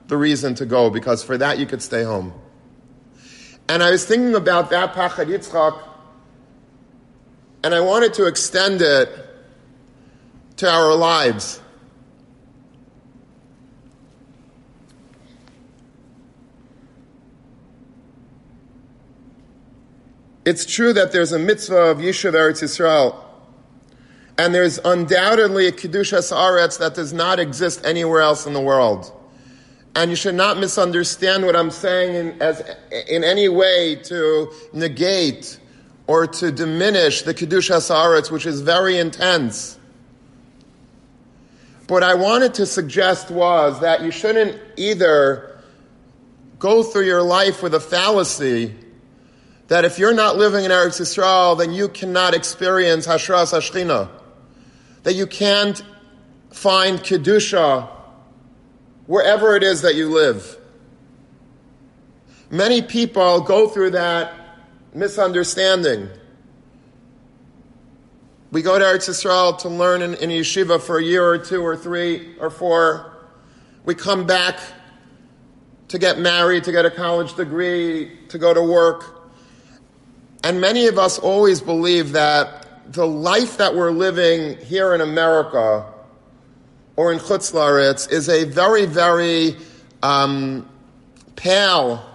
the 0.07 0.17
reason 0.17 0.55
to 0.55 0.65
go, 0.65 0.89
because 0.89 1.23
for 1.23 1.37
that 1.37 1.59
you 1.59 1.67
could 1.67 1.83
stay 1.83 2.01
home. 2.01 2.33
And 3.69 3.83
I 3.83 3.91
was 3.91 4.03
thinking 4.03 4.33
about 4.33 4.71
that 4.71 4.95
Pachad 4.95 5.27
Yitzchak, 5.27 5.79
and 7.63 7.75
I 7.75 7.81
wanted 7.81 8.15
to 8.15 8.25
extend 8.25 8.81
it 8.81 9.09
to 10.57 10.67
our 10.67 10.95
lives. 10.95 11.61
It's 20.43 20.65
true 20.65 20.91
that 20.93 21.11
there's 21.11 21.31
a 21.31 21.39
mitzvah 21.39 21.75
of 21.75 21.97
Yishuv 21.99 22.33
Eretz 22.33 22.63
Yisrael, 22.63 23.15
and 24.39 24.55
there's 24.55 24.79
undoubtedly 24.79 25.67
a 25.67 25.71
Kedushas 25.71 26.35
Aretz 26.35 26.79
that 26.79 26.95
does 26.95 27.13
not 27.13 27.39
exist 27.39 27.85
anywhere 27.85 28.21
else 28.21 28.47
in 28.47 28.53
the 28.53 28.61
world. 28.61 29.11
And 29.95 30.09
you 30.09 30.15
should 30.15 30.35
not 30.35 30.57
misunderstand 30.57 31.45
what 31.45 31.55
I'm 31.55 31.69
saying 31.69 32.15
in, 32.15 32.41
as, 32.41 32.63
in 33.07 33.23
any 33.23 33.49
way 33.49 33.95
to 34.05 34.51
negate 34.73 35.59
or 36.07 36.25
to 36.25 36.51
diminish 36.51 37.21
the 37.21 37.35
Kedushas 37.35 37.91
Aretz, 37.93 38.31
which 38.31 38.47
is 38.47 38.61
very 38.61 38.97
intense. 38.97 39.77
What 41.87 42.01
I 42.01 42.15
wanted 42.15 42.55
to 42.55 42.65
suggest 42.65 43.29
was 43.29 43.79
that 43.81 44.01
you 44.01 44.09
shouldn't 44.09 44.59
either 44.75 45.59
go 46.57 46.81
through 46.81 47.05
your 47.05 47.21
life 47.21 47.61
with 47.61 47.75
a 47.75 47.79
fallacy 47.79 48.73
that 49.71 49.85
if 49.85 49.97
you're 49.97 50.13
not 50.13 50.35
living 50.35 50.65
in 50.65 50.69
Eretz 50.69 50.99
Yisrael, 50.99 51.57
then 51.57 51.71
you 51.71 51.87
cannot 51.87 52.33
experience 52.33 53.07
Hashras 53.07 53.53
Hashchina. 53.53 54.09
That 55.03 55.13
you 55.13 55.25
can't 55.25 55.81
find 56.49 56.99
Kedusha 56.99 57.87
wherever 59.05 59.55
it 59.55 59.63
is 59.63 59.83
that 59.83 59.95
you 59.95 60.09
live. 60.09 60.57
Many 62.49 62.81
people 62.81 63.39
go 63.39 63.69
through 63.69 63.91
that 63.91 64.33
misunderstanding. 64.93 66.09
We 68.51 68.61
go 68.61 68.77
to 68.77 68.83
Eretz 68.83 69.07
Yisrael 69.07 69.57
to 69.59 69.69
learn 69.69 70.01
in, 70.01 70.15
in 70.15 70.31
yeshiva 70.31 70.81
for 70.81 70.97
a 70.97 71.03
year 71.03 71.25
or 71.25 71.37
two 71.37 71.65
or 71.65 71.77
three 71.77 72.35
or 72.41 72.49
four. 72.49 73.15
We 73.85 73.95
come 73.95 74.27
back 74.27 74.59
to 75.87 75.97
get 75.97 76.19
married, 76.19 76.65
to 76.65 76.73
get 76.73 76.85
a 76.85 76.91
college 76.91 77.35
degree, 77.35 78.19
to 78.27 78.37
go 78.37 78.53
to 78.53 78.61
work. 78.61 79.20
And 80.43 80.59
many 80.59 80.87
of 80.87 80.97
us 80.97 81.19
always 81.19 81.61
believe 81.61 82.13
that 82.13 82.93
the 82.93 83.05
life 83.05 83.57
that 83.57 83.75
we're 83.75 83.91
living 83.91 84.57
here 84.65 84.93
in 84.95 85.01
America 85.01 85.85
or 86.95 87.11
in 87.13 87.19
Chutz 87.19 87.53
Laretz 87.53 88.11
is 88.11 88.27
a 88.27 88.45
very, 88.45 88.85
very 88.85 89.55
um, 90.01 90.67
pale 91.35 92.05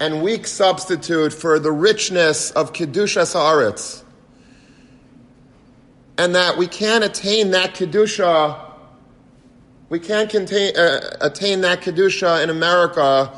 and 0.00 0.22
weak 0.22 0.46
substitute 0.46 1.32
for 1.32 1.58
the 1.58 1.70
richness 1.70 2.50
of 2.50 2.72
Kedushas 2.72 3.34
Haaretz. 3.34 4.02
And 6.18 6.34
that 6.34 6.58
we 6.58 6.66
can't 6.66 7.04
attain 7.04 7.52
that 7.52 7.74
Kedusha, 7.74 8.60
we 9.88 9.98
can't 9.98 10.30
contain, 10.30 10.76
uh, 10.76 11.16
attain 11.20 11.60
that 11.62 11.80
Kedusha 11.80 12.42
in 12.42 12.50
America 12.50 13.32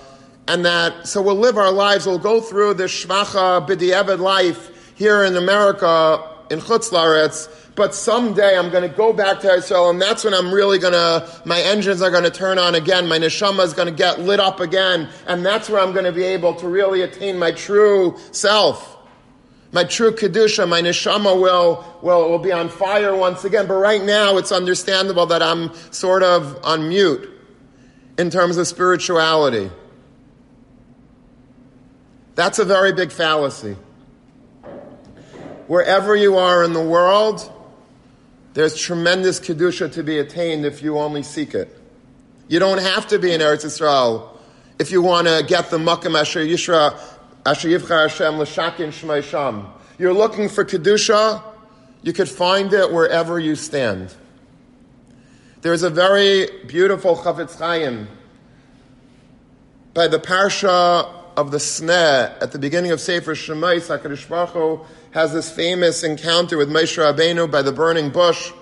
and 0.48 0.64
that 0.64 1.06
so 1.06 1.20
we'll 1.22 1.34
live 1.36 1.58
our 1.58 1.72
lives. 1.72 2.06
We'll 2.06 2.18
go 2.18 2.40
through 2.40 2.74
this 2.74 3.04
shvacha 3.04 3.66
b'diavad 3.66 4.18
life 4.18 4.94
here 4.96 5.24
in 5.24 5.36
America 5.36 6.22
in 6.50 6.60
Chutz 6.60 6.90
Laretz, 6.90 7.48
but 7.74 7.94
someday 7.94 8.56
I'm 8.56 8.70
going 8.70 8.88
to 8.88 8.96
go 8.96 9.12
back 9.12 9.40
to 9.40 9.52
Israel, 9.52 9.90
and 9.90 10.00
that's 10.00 10.24
when 10.24 10.32
I'm 10.32 10.52
really 10.52 10.78
going 10.78 10.94
to, 10.94 11.28
my 11.44 11.60
engines 11.60 12.02
are 12.02 12.10
going 12.10 12.24
to 12.24 12.30
turn 12.30 12.58
on 12.58 12.74
again, 12.74 13.06
my 13.08 13.18
neshama 13.18 13.64
is 13.64 13.74
going 13.74 13.88
to 13.88 13.94
get 13.94 14.20
lit 14.20 14.40
up 14.40 14.60
again, 14.60 15.08
and 15.26 15.44
that's 15.44 15.68
where 15.68 15.80
I'm 15.80 15.92
going 15.92 16.04
to 16.04 16.12
be 16.12 16.24
able 16.24 16.54
to 16.54 16.68
really 16.68 17.02
attain 17.02 17.38
my 17.38 17.52
true 17.52 18.16
self. 18.30 18.96
My 19.72 19.84
true 19.84 20.12
kedusha, 20.12 20.66
my 20.66 20.80
neshama 20.80 21.38
will, 21.38 21.84
will, 22.00 22.30
will 22.30 22.38
be 22.38 22.52
on 22.52 22.68
fire 22.68 23.14
once 23.14 23.44
again. 23.44 23.66
But 23.66 23.74
right 23.74 24.02
now, 24.02 24.38
it's 24.38 24.52
understandable 24.52 25.26
that 25.26 25.42
I'm 25.42 25.74
sort 25.92 26.22
of 26.22 26.64
on 26.64 26.88
mute 26.88 27.28
in 28.16 28.30
terms 28.30 28.56
of 28.56 28.66
spirituality. 28.66 29.70
That's 32.36 32.58
a 32.58 32.64
very 32.64 32.92
big 32.92 33.10
fallacy. 33.10 33.76
Wherever 35.66 36.14
you 36.14 36.36
are 36.36 36.62
in 36.62 36.74
the 36.74 36.84
world, 36.84 37.50
there's 38.52 38.78
tremendous 38.78 39.40
kedusha 39.40 39.90
to 39.94 40.02
be 40.02 40.18
attained 40.18 40.64
if 40.64 40.82
you 40.82 40.98
only 40.98 41.22
seek 41.22 41.54
it. 41.54 41.74
You 42.48 42.58
don't 42.58 42.78
have 42.78 43.08
to 43.08 43.18
be 43.18 43.32
in 43.32 43.40
Eretz 43.40 43.64
Yisrael 43.64 44.28
if 44.78 44.92
you 44.92 45.00
want 45.00 45.26
to 45.26 45.44
get 45.48 45.70
the 45.70 45.78
makam 45.78 46.18
asher 46.18 46.44
yishra 46.44 47.00
asher 47.46 47.68
yivcha 47.68 48.08
Hashem 48.08 48.38
l'shakin 48.38 48.88
shmei 48.88 49.24
sham. 49.24 49.68
You're 49.98 50.14
looking 50.14 50.50
for 50.50 50.62
kedusha, 50.62 51.42
you 52.02 52.12
could 52.12 52.28
find 52.28 52.72
it 52.74 52.92
wherever 52.92 53.40
you 53.40 53.56
stand. 53.56 54.14
There's 55.62 55.82
a 55.82 55.90
very 55.90 56.48
beautiful 56.66 57.16
Chafetz 57.16 57.58
Chaim 57.58 58.08
by 59.94 60.06
the 60.06 60.18
parsha 60.18 61.15
of 61.36 61.50
the 61.50 61.58
sneh 61.58 62.42
at 62.42 62.52
the 62.52 62.58
beginning 62.58 62.92
of 62.92 63.00
Sefer 63.00 63.34
Shemais, 63.34 63.88
HaKadosh 63.88 64.28
Baruch 64.28 64.86
has 65.10 65.32
this 65.34 65.50
famous 65.50 66.02
encounter 66.02 66.56
with 66.56 66.70
Moshe 66.70 66.96
Rabbeinu 66.96 67.50
by 67.50 67.60
the 67.62 67.72
burning 67.72 68.10
bush. 68.10 68.52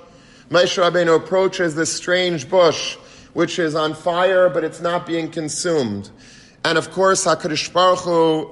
Moshe 0.50 0.82
Rabbeinu 0.82 1.16
approaches 1.16 1.76
this 1.76 1.92
strange 1.92 2.48
bush, 2.48 2.96
which 3.32 3.58
is 3.58 3.76
on 3.76 3.94
fire, 3.94 4.48
but 4.48 4.64
it's 4.64 4.80
not 4.80 5.06
being 5.06 5.30
consumed. 5.30 6.10
And 6.64 6.76
of 6.76 6.90
course, 6.90 7.24
HaKadosh 7.24 7.72
Baruch 7.72 8.00
Hu 8.00 8.50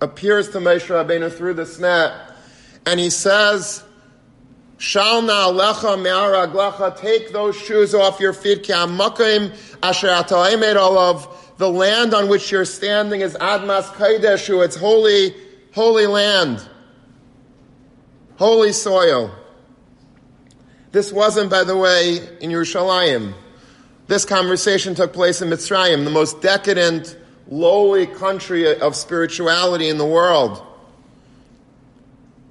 appears 0.00 0.48
to 0.50 0.58
Moshe 0.58 0.86
Rabbeinu 0.86 1.30
through 1.30 1.54
the 1.54 1.64
sneh, 1.64 2.18
and 2.86 2.98
he 2.98 3.10
says, 3.10 3.84
Shalna 4.78 5.52
alecha 5.52 6.00
me'araglecha, 6.00 6.98
take 6.98 7.34
those 7.34 7.54
shoes 7.54 7.94
off 7.94 8.18
your 8.18 8.32
feet, 8.32 8.62
ki 8.62 8.72
amakim 8.72 9.54
asher 9.82 10.08
olav, 10.08 11.39
the 11.60 11.68
land 11.68 12.14
on 12.14 12.26
which 12.30 12.50
you're 12.50 12.64
standing 12.64 13.20
is 13.20 13.34
Admas 13.34 13.84
Kaideshu. 13.92 14.64
It's 14.64 14.76
holy, 14.76 15.34
holy 15.74 16.06
land. 16.06 16.66
Holy 18.38 18.72
soil. 18.72 19.30
This 20.90 21.12
wasn't, 21.12 21.50
by 21.50 21.64
the 21.64 21.76
way, 21.76 22.16
in 22.40 22.48
Yerushalayim. 22.50 23.34
This 24.06 24.24
conversation 24.24 24.94
took 24.94 25.12
place 25.12 25.42
in 25.42 25.50
Mitzrayim, 25.50 26.04
the 26.04 26.10
most 26.10 26.40
decadent, 26.40 27.18
lowly 27.46 28.06
country 28.06 28.80
of 28.80 28.96
spirituality 28.96 29.90
in 29.90 29.98
the 29.98 30.06
world. 30.06 30.64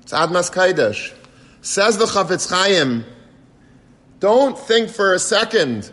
It's 0.04 0.12
Admas 0.12 0.54
Kaidesh. 0.54 1.16
Says 1.64 1.98
the 1.98 2.06
Chafetz 2.06 2.48
Chaim, 2.48 3.04
don't 4.20 4.56
think 4.56 4.92
for 4.92 5.16
a 5.16 5.20
second 5.20 5.92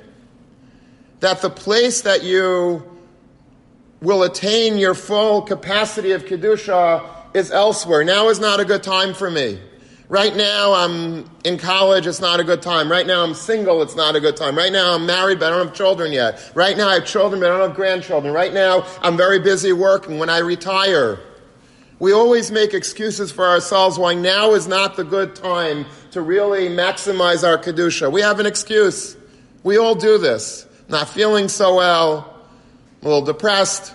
that 1.20 1.40
the 1.40 1.49
place 1.49 2.02
that 2.02 2.23
you 2.23 2.92
will 4.00 4.22
attain 4.22 4.78
your 4.78 4.94
full 4.94 5.42
capacity 5.42 6.12
of 6.12 6.24
Kedusha 6.24 7.08
is 7.34 7.50
elsewhere. 7.50 8.04
Now 8.04 8.28
is 8.28 8.40
not 8.40 8.60
a 8.60 8.64
good 8.64 8.82
time 8.82 9.14
for 9.14 9.30
me. 9.30 9.58
Right 10.08 10.36
now 10.36 10.72
I'm 10.72 11.28
in 11.44 11.58
college, 11.58 12.06
it's 12.06 12.20
not 12.20 12.38
a 12.38 12.44
good 12.44 12.62
time. 12.62 12.90
Right 12.90 13.06
now 13.06 13.24
I'm 13.24 13.34
single, 13.34 13.82
it's 13.82 13.96
not 13.96 14.14
a 14.14 14.20
good 14.20 14.36
time. 14.36 14.56
Right 14.56 14.72
now 14.72 14.94
I'm 14.94 15.04
married, 15.04 15.40
but 15.40 15.52
I 15.52 15.56
don't 15.56 15.66
have 15.66 15.76
children 15.76 16.12
yet. 16.12 16.52
Right 16.54 16.76
now 16.76 16.88
I 16.88 16.94
have 16.94 17.06
children, 17.06 17.40
but 17.40 17.50
I 17.50 17.58
don't 17.58 17.68
have 17.68 17.76
grandchildren. 17.76 18.32
Right 18.32 18.54
now 18.54 18.86
I'm 19.02 19.16
very 19.16 19.40
busy 19.40 19.72
working 19.72 20.18
when 20.18 20.30
I 20.30 20.38
retire. 20.38 21.18
We 21.98 22.12
always 22.12 22.52
make 22.52 22.72
excuses 22.72 23.32
for 23.32 23.46
ourselves 23.46 23.98
why 23.98 24.14
now 24.14 24.52
is 24.52 24.68
not 24.68 24.96
the 24.96 25.02
good 25.02 25.34
time 25.34 25.86
to 26.12 26.20
really 26.20 26.68
maximize 26.68 27.42
our 27.42 27.58
Kedusha. 27.58 28.12
We 28.12 28.20
have 28.20 28.38
an 28.38 28.46
excuse. 28.46 29.16
We 29.64 29.78
all 29.78 29.94
do 29.96 30.18
this. 30.18 30.66
Not 30.88 31.08
feeling 31.08 31.48
so 31.48 31.76
well, 31.76 32.35
a 33.02 33.04
little 33.04 33.22
depressed. 33.22 33.94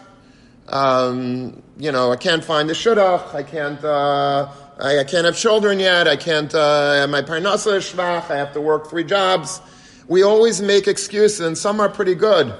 Um, 0.67 1.61
you 1.77 1.91
know, 1.91 2.11
I 2.11 2.15
can't 2.15 2.43
find 2.43 2.69
the 2.69 2.73
shidduch. 2.73 3.33
I 3.33 3.43
can't. 3.43 3.83
Uh, 3.83 4.49
I, 4.79 4.99
I, 4.99 5.03
can't 5.03 5.25
have 5.25 5.35
children 5.35 5.79
yet. 5.79 6.07
I 6.07 6.15
can't. 6.15 6.53
Uh, 6.53 7.07
my 7.09 7.21
parnasa 7.21 7.77
is 7.77 7.91
shvach. 7.91 8.29
I 8.29 8.37
have 8.37 8.53
to 8.53 8.61
work 8.61 8.89
three 8.89 9.03
jobs. 9.03 9.61
We 10.07 10.23
always 10.23 10.61
make 10.61 10.87
excuses, 10.87 11.41
and 11.41 11.57
some 11.57 11.79
are 11.79 11.89
pretty 11.89 12.15
good. 12.15 12.53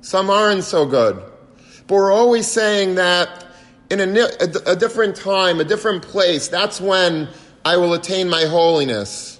Some 0.00 0.28
aren't 0.28 0.64
so 0.64 0.86
good. 0.86 1.16
But 1.86 1.94
we're 1.94 2.12
always 2.12 2.46
saying 2.46 2.96
that 2.96 3.46
in 3.90 4.00
a, 4.00 4.20
a, 4.40 4.72
a 4.72 4.76
different 4.76 5.16
time, 5.16 5.60
a 5.60 5.64
different 5.64 6.02
place, 6.02 6.48
that's 6.48 6.80
when 6.80 7.28
I 7.64 7.76
will 7.76 7.94
attain 7.94 8.28
my 8.28 8.44
holiness. 8.44 9.33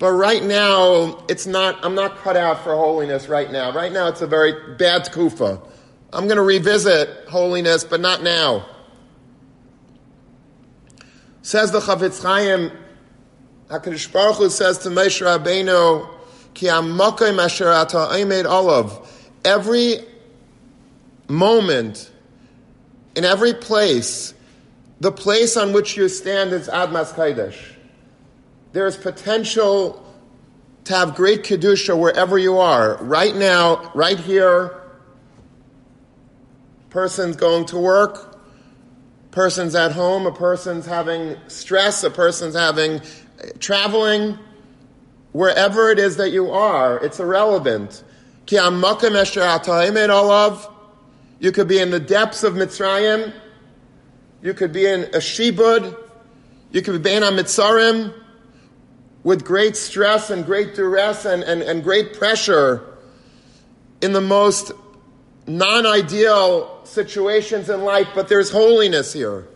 But 0.00 0.12
right 0.12 0.42
now, 0.42 1.22
it's 1.28 1.46
not, 1.46 1.84
I'm 1.84 1.94
not 1.94 2.16
cut 2.16 2.34
out 2.34 2.64
for 2.64 2.74
holiness 2.74 3.28
right 3.28 3.52
now. 3.52 3.70
Right 3.70 3.92
now, 3.92 4.08
it's 4.08 4.22
a 4.22 4.26
very 4.26 4.74
bad 4.76 5.12
kufa. 5.12 5.60
I'm 6.10 6.24
going 6.24 6.38
to 6.38 6.42
revisit 6.42 7.28
holiness, 7.28 7.84
but 7.84 8.00
not 8.00 8.22
now. 8.22 8.64
Says 11.42 11.70
the 11.70 11.80
Chafetz 11.80 12.22
Chaim, 12.22 12.72
HaKadosh 13.68 14.10
Baruch 14.10 14.36
Hu 14.36 14.48
says 14.48 14.78
to 14.78 14.88
Moshe 14.88 15.20
Rabbeinu, 15.20 16.08
Ki 16.54 16.68
amokim 16.68 17.38
asher 17.38 17.68
ata 17.68 18.08
aimed 18.14 18.46
olav. 18.46 19.06
Every 19.44 19.98
moment, 21.28 22.10
in 23.14 23.26
every 23.26 23.52
place, 23.52 24.32
the 25.00 25.12
place 25.12 25.58
on 25.58 25.74
which 25.74 25.98
you 25.98 26.08
stand 26.08 26.52
is 26.52 26.68
Admas 26.68 27.12
Kaidesh. 27.12 27.76
There 28.72 28.86
is 28.86 28.96
potential 28.96 30.06
to 30.84 30.94
have 30.94 31.14
great 31.14 31.42
Kedusha 31.42 31.98
wherever 31.98 32.38
you 32.38 32.58
are. 32.58 32.96
Right 33.02 33.34
now, 33.34 33.90
right 33.94 34.18
here, 34.18 34.80
person's 36.88 37.36
going 37.36 37.66
to 37.66 37.78
work, 37.78 38.40
person's 39.30 39.74
at 39.74 39.92
home, 39.92 40.26
a 40.26 40.32
person's 40.32 40.86
having 40.86 41.36
stress, 41.48 42.02
a 42.04 42.10
person's 42.10 42.54
having 42.54 43.00
uh, 43.00 43.02
traveling, 43.58 44.38
wherever 45.32 45.90
it 45.90 45.98
is 45.98 46.16
that 46.16 46.30
you 46.30 46.50
are, 46.50 46.98
it's 47.04 47.20
irrelevant. 47.20 48.04
You 48.46 48.62
could 51.52 51.68
be 51.68 51.78
in 51.78 51.90
the 51.90 52.00
depths 52.00 52.42
of 52.42 52.54
Mitzrayim. 52.54 53.32
You 54.42 54.54
could 54.54 54.72
be 54.72 54.86
in 54.86 55.04
a 55.04 55.18
shibud. 55.18 55.96
You 56.72 56.82
could 56.82 57.02
be 57.02 57.12
in 57.12 57.22
a 57.22 57.30
Mitzarim 57.30 58.12
with 59.22 59.44
great 59.44 59.76
stress 59.76 60.30
and 60.30 60.46
great 60.46 60.74
duress 60.74 61.24
and, 61.24 61.42
and, 61.42 61.62
and 61.62 61.82
great 61.82 62.14
pressure 62.14 62.86
in 64.00 64.12
the 64.12 64.20
most 64.20 64.72
non 65.46 65.86
ideal 65.86 66.80
situations 66.84 67.68
in 67.68 67.82
life, 67.82 68.08
but 68.14 68.28
there's 68.28 68.50
holiness 68.50 69.12
here. 69.12 69.46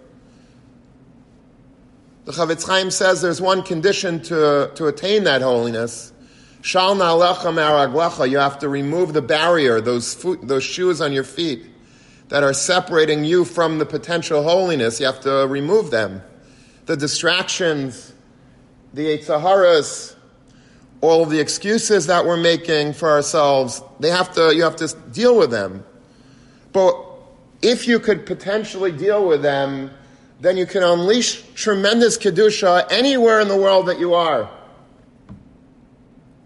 The 2.24 2.32
Chafetz 2.32 2.66
Chaim 2.66 2.90
says 2.90 3.20
there's 3.20 3.40
one 3.40 3.62
condition 3.62 4.22
to, 4.22 4.70
to 4.74 4.86
attain 4.86 5.24
that 5.24 5.42
holiness. 5.42 6.12
Shal 6.62 6.94
You 6.94 8.38
have 8.38 8.58
to 8.60 8.68
remove 8.70 9.12
the 9.12 9.20
barrier, 9.20 9.82
those, 9.82 10.14
foot, 10.14 10.40
those 10.48 10.64
shoes 10.64 11.02
on 11.02 11.12
your 11.12 11.24
feet 11.24 11.66
that 12.30 12.42
are 12.42 12.54
separating 12.54 13.24
you 13.24 13.44
from 13.44 13.78
the 13.78 13.84
potential 13.84 14.42
holiness. 14.42 14.98
You 14.98 15.06
have 15.06 15.20
to 15.20 15.46
remove 15.46 15.90
them. 15.90 16.22
The 16.86 16.96
distractions, 16.96 18.13
the 18.94 19.18
Eitzaharas, 19.18 20.14
all 21.00 21.26
the 21.26 21.40
excuses 21.40 22.06
that 22.06 22.24
we're 22.24 22.36
making 22.36 22.92
for 22.92 23.10
ourselves, 23.10 23.82
they 23.98 24.08
have 24.08 24.32
to, 24.34 24.54
you 24.54 24.62
have 24.62 24.76
to 24.76 24.88
deal 25.12 25.36
with 25.36 25.50
them. 25.50 25.84
But 26.72 26.96
if 27.60 27.88
you 27.88 27.98
could 27.98 28.24
potentially 28.24 28.92
deal 28.92 29.26
with 29.26 29.42
them, 29.42 29.90
then 30.40 30.56
you 30.56 30.64
can 30.64 30.82
unleash 30.82 31.42
tremendous 31.54 32.16
Kedusha 32.16 32.86
anywhere 32.90 33.40
in 33.40 33.48
the 33.48 33.56
world 33.56 33.86
that 33.86 33.98
you 33.98 34.14
are. 34.14 34.48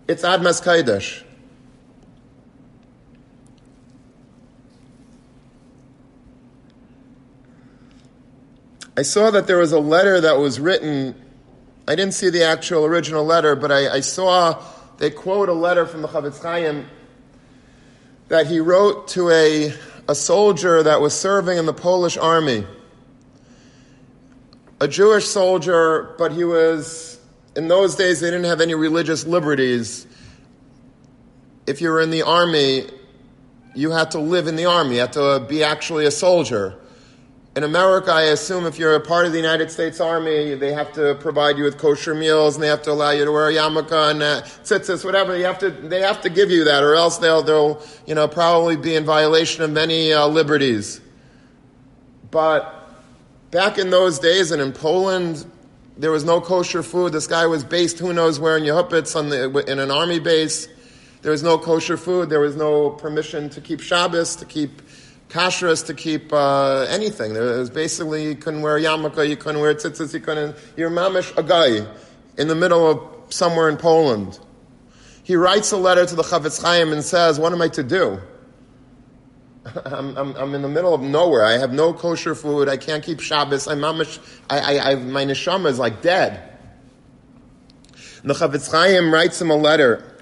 It's 0.08 0.22
Admas 0.22 0.62
Kaidesh. 0.62 1.22
I 8.96 9.02
saw 9.02 9.30
that 9.30 9.46
there 9.46 9.58
was 9.58 9.72
a 9.72 9.78
letter 9.78 10.20
that 10.20 10.38
was 10.38 10.58
written. 10.58 11.14
I 11.88 11.96
didn't 11.96 12.14
see 12.14 12.30
the 12.30 12.44
actual 12.44 12.84
original 12.84 13.24
letter, 13.24 13.56
but 13.56 13.72
I, 13.72 13.88
I 13.88 14.00
saw 14.00 14.62
they 14.98 15.10
quote 15.10 15.48
a 15.48 15.54
letter 15.54 15.86
from 15.86 16.02
the 16.02 16.08
Chafetz 16.08 16.42
Chaim 16.42 16.86
that 18.28 18.46
he 18.46 18.60
wrote 18.60 19.08
to 19.08 19.30
a, 19.30 19.72
a 20.06 20.14
soldier 20.14 20.82
that 20.82 21.00
was 21.00 21.18
serving 21.18 21.58
in 21.58 21.66
the 21.66 21.72
Polish 21.72 22.16
army 22.16 22.66
a 24.80 24.86
Jewish 24.86 25.26
soldier, 25.26 26.14
but 26.18 26.32
he 26.32 26.44
was, 26.44 27.18
in 27.56 27.68
those 27.68 27.96
days, 27.96 28.20
they 28.20 28.30
didn't 28.30 28.44
have 28.44 28.60
any 28.60 28.74
religious 28.74 29.26
liberties. 29.26 30.06
If 31.66 31.80
you 31.80 31.90
were 31.90 32.00
in 32.00 32.10
the 32.10 32.22
army, 32.22 32.86
you 33.74 33.90
had 33.90 34.12
to 34.12 34.20
live 34.20 34.46
in 34.46 34.56
the 34.56 34.66
army, 34.66 34.96
you 34.96 35.00
had 35.00 35.14
to 35.14 35.44
be 35.48 35.64
actually 35.64 36.06
a 36.06 36.10
soldier. 36.10 36.78
In 37.58 37.64
America, 37.64 38.12
I 38.12 38.22
assume 38.22 38.66
if 38.66 38.78
you're 38.78 38.94
a 38.94 39.00
part 39.00 39.26
of 39.26 39.32
the 39.32 39.38
United 39.38 39.68
States 39.68 39.98
Army, 39.98 40.54
they 40.54 40.72
have 40.72 40.92
to 40.92 41.16
provide 41.16 41.58
you 41.58 41.64
with 41.64 41.76
kosher 41.76 42.14
meals 42.14 42.54
and 42.54 42.62
they 42.62 42.68
have 42.68 42.82
to 42.82 42.92
allow 42.92 43.10
you 43.10 43.24
to 43.24 43.32
wear 43.32 43.48
a 43.48 43.52
yarmulke 43.52 44.12
and 44.12 44.22
uh, 44.22 44.42
tzitzis, 44.62 45.04
whatever. 45.04 45.36
You 45.36 45.46
have 45.46 45.58
to, 45.58 45.70
they 45.72 46.00
have 46.02 46.20
to 46.20 46.30
give 46.30 46.52
you 46.52 46.62
that, 46.62 46.84
or 46.84 46.94
else 46.94 47.18
they'll, 47.18 47.42
they'll, 47.42 47.82
you 48.06 48.14
know, 48.14 48.28
probably 48.28 48.76
be 48.76 48.94
in 48.94 49.04
violation 49.04 49.64
of 49.64 49.72
many 49.72 50.12
uh, 50.12 50.28
liberties. 50.28 51.00
But 52.30 52.76
Back 53.50 53.78
in 53.78 53.88
those 53.88 54.20
days 54.20 54.52
and 54.52 54.62
in 54.62 54.72
Poland, 54.72 55.44
there 55.96 56.12
was 56.12 56.22
no 56.22 56.40
kosher 56.40 56.84
food. 56.84 57.12
This 57.12 57.26
guy 57.26 57.46
was 57.46 57.64
based 57.64 57.98
who 57.98 58.12
knows 58.12 58.38
where 58.38 58.56
in 58.56 58.62
Yehupitz 58.62 59.16
on 59.16 59.30
the, 59.30 59.64
in 59.66 59.80
an 59.80 59.90
army 59.90 60.20
base. 60.20 60.68
There 61.22 61.32
was 61.32 61.42
no 61.42 61.58
kosher 61.58 61.96
food. 61.96 62.28
There 62.28 62.40
was 62.40 62.54
no 62.54 62.90
permission 62.90 63.48
to 63.50 63.60
keep 63.60 63.80
Shabbos, 63.80 64.36
to 64.36 64.44
keep 64.44 64.82
kashrus, 65.28 65.86
to 65.86 65.94
keep 65.94 66.32
uh, 66.32 66.86
anything. 66.88 67.34
There 67.34 67.58
was 67.58 67.70
basically 67.70 68.24
you 68.24 68.34
couldn't 68.34 68.62
wear 68.62 68.78
yarmulke, 68.78 69.28
you 69.28 69.36
couldn't 69.36 69.60
wear 69.60 69.74
tzitzis, 69.74 70.14
you 70.14 70.20
couldn't. 70.20 70.56
You're 70.76 70.90
mamish 70.90 71.36
a 71.36 71.42
guy 71.42 71.86
in 72.36 72.48
the 72.48 72.54
middle 72.54 72.90
of 72.90 73.32
somewhere 73.32 73.68
in 73.68 73.76
Poland. 73.76 74.38
He 75.22 75.36
writes 75.36 75.72
a 75.72 75.76
letter 75.76 76.06
to 76.06 76.14
the 76.14 76.22
Chafetz 76.22 76.62
Chaim 76.62 76.92
and 76.92 77.04
says, 77.04 77.38
"What 77.38 77.52
am 77.52 77.62
I 77.62 77.68
to 77.68 77.82
do?" 77.82 78.20
I'm, 79.84 80.16
I'm, 80.16 80.34
I'm, 80.36 80.54
in 80.54 80.62
the 80.62 80.68
middle 80.68 80.94
of 80.94 81.00
nowhere. 81.00 81.44
I 81.44 81.58
have 81.58 81.72
no 81.72 81.92
kosher 81.92 82.34
food. 82.34 82.68
I 82.68 82.76
can't 82.76 83.04
keep 83.04 83.20
Shabbos. 83.20 83.66
I'm 83.68 83.80
mamish, 83.80 84.18
I, 84.48 84.78
I, 84.78 84.90
I, 84.90 84.94
my 84.94 85.24
neshama 85.24 85.66
is 85.66 85.78
like 85.78 86.02
dead. 86.02 86.42
And 88.22 88.30
the 88.30 88.34
Chafetz 88.34 88.70
Chaim 88.70 89.12
writes 89.12 89.40
him 89.40 89.50
a 89.50 89.56
letter, 89.56 90.16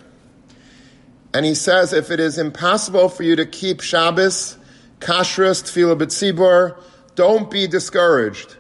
and 1.33 1.47
he 1.47 1.55
says, 1.55 1.93
if 1.93 2.11
it 2.11 2.21
is 2.21 2.39
impossible 2.39 3.09
for 3.09 3.23
you 3.23 3.37
to 3.37 3.47
keep 3.47 3.81
Shabbos, 3.81 4.59
kashrus, 4.99 5.63
tefillah 5.63 5.99
b'tzibor, 5.99 6.77
don't 7.15 7.51
be 7.51 7.67
discouraged. 7.67 8.57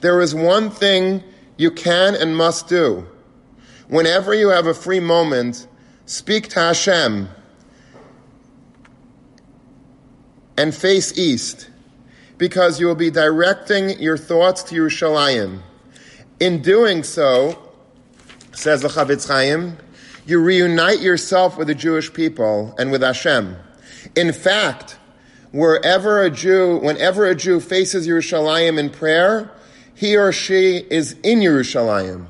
There 0.00 0.20
is 0.20 0.34
one 0.34 0.70
thing 0.70 1.22
you 1.56 1.70
can 1.70 2.14
and 2.14 2.36
must 2.36 2.68
do. 2.68 3.06
Whenever 3.88 4.34
you 4.34 4.48
have 4.48 4.66
a 4.66 4.74
free 4.74 5.00
moment, 5.00 5.66
speak 6.06 6.48
to 6.48 6.60
Hashem 6.60 7.28
and 10.56 10.74
face 10.74 11.16
east, 11.18 11.68
because 12.38 12.80
you 12.80 12.86
will 12.86 12.94
be 12.94 13.10
directing 13.10 14.00
your 14.00 14.16
thoughts 14.16 14.62
to 14.64 14.74
Yerushalayim. 14.74 15.60
In 16.40 16.62
doing 16.62 17.02
so, 17.02 17.72
says 18.52 18.82
the 18.82 18.88
Chafetz 18.88 19.28
Chaim, 19.28 19.78
you 20.26 20.40
reunite 20.40 21.00
yourself 21.00 21.56
with 21.56 21.68
the 21.68 21.74
Jewish 21.74 22.12
people 22.12 22.74
and 22.78 22.90
with 22.90 23.02
Hashem. 23.02 23.56
In 24.16 24.32
fact, 24.32 24.98
wherever 25.52 26.22
a 26.22 26.30
Jew, 26.30 26.78
whenever 26.78 27.26
a 27.26 27.34
Jew 27.34 27.60
faces 27.60 28.06
Yerushalayim 28.06 28.78
in 28.78 28.90
prayer, 28.90 29.50
he 29.94 30.16
or 30.16 30.32
she 30.32 30.78
is 30.78 31.12
in 31.22 31.40
Yerushalayim. 31.40 32.26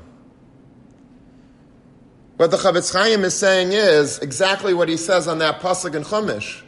What 2.37 2.51
the 2.51 2.57
Chafetz 2.57 2.93
Chaim 2.93 3.23
is 3.23 3.33
saying 3.33 3.71
is 3.71 4.19
exactly 4.19 4.73
what 4.73 4.89
he 4.89 4.97
says 4.97 5.27
on 5.27 5.39
that 5.39 5.61
pasuk 5.61 5.95
in 5.95 6.03
Chumash 6.03 6.63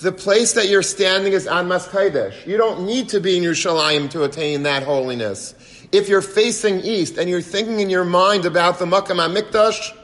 the 0.00 0.12
place 0.12 0.52
that 0.52 0.68
you're 0.68 0.82
standing 0.82 1.32
is 1.32 1.46
Admas 1.46 1.88
Kaidesh. 1.88 2.46
You 2.46 2.56
don't 2.56 2.86
need 2.86 3.08
to 3.10 3.20
be 3.20 3.36
in 3.36 3.42
Yerushalayim 3.42 4.10
to 4.10 4.22
attain 4.22 4.62
that 4.62 4.84
holiness. 4.84 5.54
If 5.90 6.08
you're 6.08 6.22
facing 6.22 6.80
east 6.82 7.18
and 7.18 7.28
you're 7.28 7.42
thinking 7.42 7.80
in 7.80 7.90
your 7.90 8.04
mind 8.04 8.44
about 8.44 8.78
the 8.78 8.84
Makam 8.84 9.16
HaMikdash, 9.16 9.96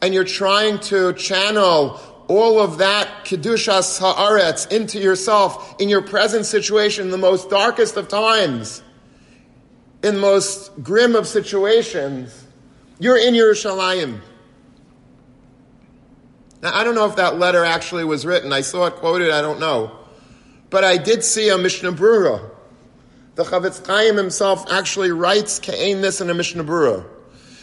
and 0.00 0.12
you're 0.14 0.24
trying 0.24 0.78
to 0.78 1.12
channel 1.12 2.00
all 2.28 2.60
of 2.60 2.78
that 2.78 3.24
Kedushas 3.24 3.98
Haaretz 3.98 4.70
into 4.70 5.00
yourself 5.00 5.74
in 5.80 5.88
your 5.88 6.02
present 6.02 6.44
situation, 6.46 7.06
in 7.06 7.10
the 7.10 7.18
most 7.18 7.48
darkest 7.48 7.96
of 7.96 8.08
times, 8.08 8.82
in 10.02 10.16
the 10.16 10.20
most 10.20 10.70
grim 10.82 11.16
of 11.16 11.26
situations, 11.26 12.44
you're 13.00 13.18
in 13.18 13.34
Yerushalayim. 13.34 14.20
Now, 16.60 16.74
I 16.74 16.84
don't 16.84 16.94
know 16.94 17.06
if 17.06 17.16
that 17.16 17.38
letter 17.38 17.64
actually 17.64 18.04
was 18.04 18.26
written. 18.26 18.52
I 18.52 18.60
saw 18.60 18.86
it 18.86 18.96
quoted, 18.96 19.30
I 19.30 19.40
don't 19.40 19.60
know. 19.60 19.96
But 20.70 20.84
I 20.84 20.98
did 20.98 21.24
see 21.24 21.48
a 21.48 21.56
Mishnah 21.56 21.92
Brura. 21.92 22.50
The 23.36 23.44
Chafetz 23.44 23.86
Chaim 23.86 24.16
himself 24.16 24.70
actually 24.70 25.12
writes 25.12 25.60
Ka'ain 25.60 26.00
this 26.00 26.20
in 26.20 26.28
a 26.28 26.34
Mishnah 26.34 26.64
Brura. 26.64 27.06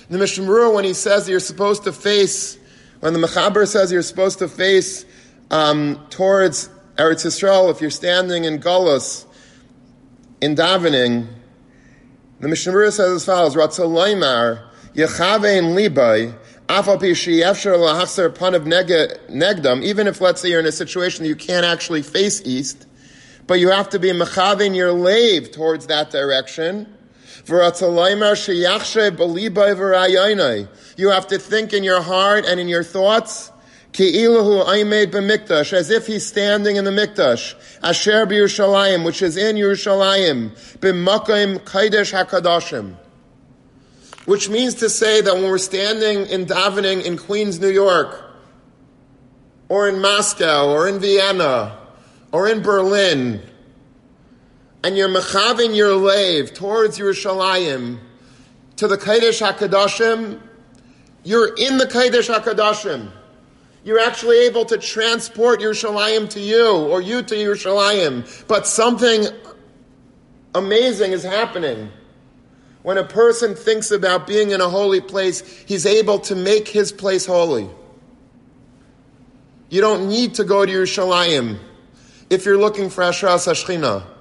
The 0.09 0.17
Mishnah 0.17 0.45
Brura, 0.45 0.73
when 0.73 0.85
he 0.85 0.93
says 0.93 1.27
you're 1.27 1.39
supposed 1.39 1.83
to 1.83 1.91
face, 1.91 2.57
when 3.05 3.13
the 3.13 3.19
Mechaber 3.19 3.67
says 3.67 3.91
you're 3.91 4.01
supposed 4.01 4.39
to 4.39 4.47
face 4.47 5.05
um, 5.51 6.03
towards 6.09 6.69
Eretz 6.95 7.23
Yisrael, 7.23 7.69
if 7.69 7.79
you're 7.79 7.91
standing 7.91 8.45
in 8.45 8.57
Golos, 8.57 9.25
in 10.41 10.55
davening, 10.55 11.27
the 12.39 12.47
Mishnah 12.47 12.91
says 12.91 12.99
as 12.99 13.23
follows, 13.23 13.55
Ratzal 13.55 13.91
Loimar, 13.91 14.63
Yechavein 14.95 15.75
Libai, 15.75 16.33
even 19.83 20.07
if, 20.07 20.21
let's 20.21 20.41
say, 20.41 20.49
you're 20.49 20.59
in 20.59 20.65
a 20.65 20.71
situation 20.71 21.23
that 21.23 21.29
you 21.29 21.35
can't 21.35 21.63
actually 21.63 22.01
face 22.01 22.41
east, 22.43 22.87
but 23.45 23.59
you 23.59 23.69
have 23.69 23.87
to 23.89 23.99
be 23.99 24.09
mechavin 24.13 24.75
your 24.75 24.91
lave 24.91 25.51
towards 25.51 25.85
that 25.85 26.09
direction. 26.09 26.94
You 27.47 27.57
have 31.09 31.27
to 31.27 31.37
think 31.37 31.73
in 31.73 31.83
your 31.83 32.01
heart 32.01 32.45
and 32.45 32.59
in 32.59 32.67
your 32.67 32.83
thoughts 32.83 33.51
as 33.97 35.89
if 35.89 36.07
he's 36.07 36.25
standing 36.25 36.75
in 36.75 36.83
the 36.83 36.91
mikdash, 36.91 37.55
asher 37.81 38.25
b'Yerushalayim, 38.25 39.05
which 39.05 39.21
is 39.21 39.37
in 39.37 39.55
Yerushalayim, 39.55 40.49
b'makim 40.79 41.59
kaidesh 41.59 42.11
hakadashim. 42.11 42.95
Which 44.25 44.49
means 44.49 44.73
to 44.75 44.89
say 44.89 45.21
that 45.21 45.33
when 45.35 45.43
we're 45.43 45.57
standing 45.59 46.25
in 46.25 46.45
davening 46.45 47.05
in 47.05 47.17
Queens, 47.17 47.59
New 47.59 47.69
York, 47.69 48.21
or 49.69 49.87
in 49.87 50.01
Moscow, 50.01 50.71
or 50.71 50.89
in 50.89 50.99
Vienna, 50.99 51.77
or 52.31 52.49
in 52.49 52.61
Berlin, 52.61 53.41
and 54.85 54.95
you're 54.95 55.09
mechavin 55.09 55.75
your 55.75 55.95
lave 55.95 56.53
towards 56.53 56.99
Yerushalayim, 56.99 57.97
to 58.75 58.87
the 58.87 58.99
Kaidesh 58.99 59.41
HaKadoshim, 59.41 60.39
you're 61.23 61.55
in 61.55 61.79
the 61.79 61.87
Kaidesh 61.87 62.31
HaKadoshim. 62.31 63.11
You're 63.83 63.97
actually 63.97 64.45
able 64.45 64.63
to 64.65 64.77
transport 64.77 65.59
Yerushalayim 65.59 66.29
to 66.29 66.39
you, 66.39 66.71
or 66.71 67.01
you 67.01 67.23
to 67.23 67.33
Yerushalayim. 67.33 68.47
But 68.47 68.67
something 68.67 69.25
amazing 70.53 71.13
is 71.13 71.23
happening. 71.23 71.89
When 72.83 72.99
a 72.99 73.05
person 73.05 73.55
thinks 73.55 73.89
about 73.89 74.27
being 74.27 74.51
in 74.51 74.61
a 74.61 74.69
holy 74.69 75.01
place, 75.01 75.41
he's 75.65 75.87
able 75.87 76.19
to 76.19 76.35
make 76.35 76.67
his 76.67 76.91
place 76.91 77.25
holy. 77.25 77.67
You 79.71 79.81
don't 79.81 80.09
need 80.09 80.35
to 80.35 80.43
go 80.43 80.63
to 80.63 80.71
Yerushalayim 80.71 81.57
if 82.29 82.45
you're 82.45 82.59
looking 82.59 82.91
for 82.91 83.03
Ashras 83.03 83.47
Hashchina. 83.47 84.11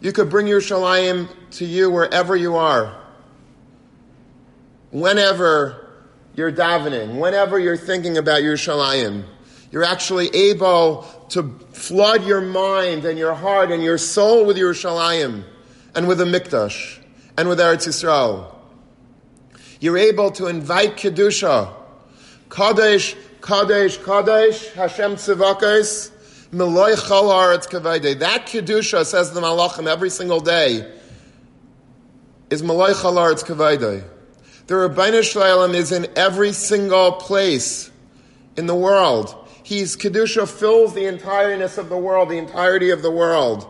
You 0.00 0.12
could 0.12 0.28
bring 0.30 0.46
your 0.46 0.60
Yerushalayim 0.60 1.28
to 1.52 1.64
you 1.64 1.90
wherever 1.90 2.36
you 2.36 2.56
are. 2.56 2.96
Whenever 4.90 5.86
you're 6.34 6.52
davening, 6.52 7.18
whenever 7.18 7.58
you're 7.58 7.76
thinking 7.76 8.18
about 8.18 8.42
your 8.42 8.56
Yerushalayim, 8.56 9.24
you're 9.70 9.84
actually 9.84 10.28
able 10.34 11.02
to 11.30 11.58
flood 11.72 12.24
your 12.24 12.40
mind 12.40 13.04
and 13.04 13.18
your 13.18 13.34
heart 13.34 13.70
and 13.70 13.82
your 13.82 13.98
soul 13.98 14.46
with 14.46 14.56
your 14.56 14.74
Yerushalayim 14.74 15.44
and 15.94 16.06
with 16.06 16.18
the 16.18 16.24
Mikdash 16.24 16.98
and 17.36 17.48
with 17.48 17.58
Eretz 17.58 17.88
Yisrael. 17.88 18.54
You're 19.80 19.98
able 19.98 20.30
to 20.32 20.46
invite 20.46 20.96
Kedusha, 20.96 21.72
Kadesh, 22.48 23.14
Kadesh, 23.40 23.98
Kadesh, 23.98 24.68
Hashem 24.72 25.16
Tzivakos, 25.16 26.10
that 28.14 28.46
kedusha 28.46 29.04
says 29.04 29.32
the 29.32 29.40
Malachim 29.40 29.86
every 29.86 30.10
single 30.10 30.40
day 30.40 30.92
is 32.50 32.62
Malay 32.62 32.92
Chalaretz 32.92 33.44
Kavayde. 33.44 34.04
The 34.66 34.74
Ribbono 34.74 35.22
Shel 35.22 35.42
Olam 35.42 35.74
is 35.74 35.92
in 35.92 36.06
every 36.16 36.52
single 36.52 37.12
place 37.12 37.90
in 38.56 38.66
the 38.66 38.74
world. 38.74 39.48
He's 39.62 39.96
kedusha 39.96 40.48
fills 40.48 40.94
the 40.94 41.02
entireness 41.02 41.78
of 41.78 41.88
the 41.88 41.98
world, 41.98 42.28
the 42.28 42.38
entirety 42.38 42.90
of 42.90 43.02
the 43.02 43.10
world, 43.10 43.66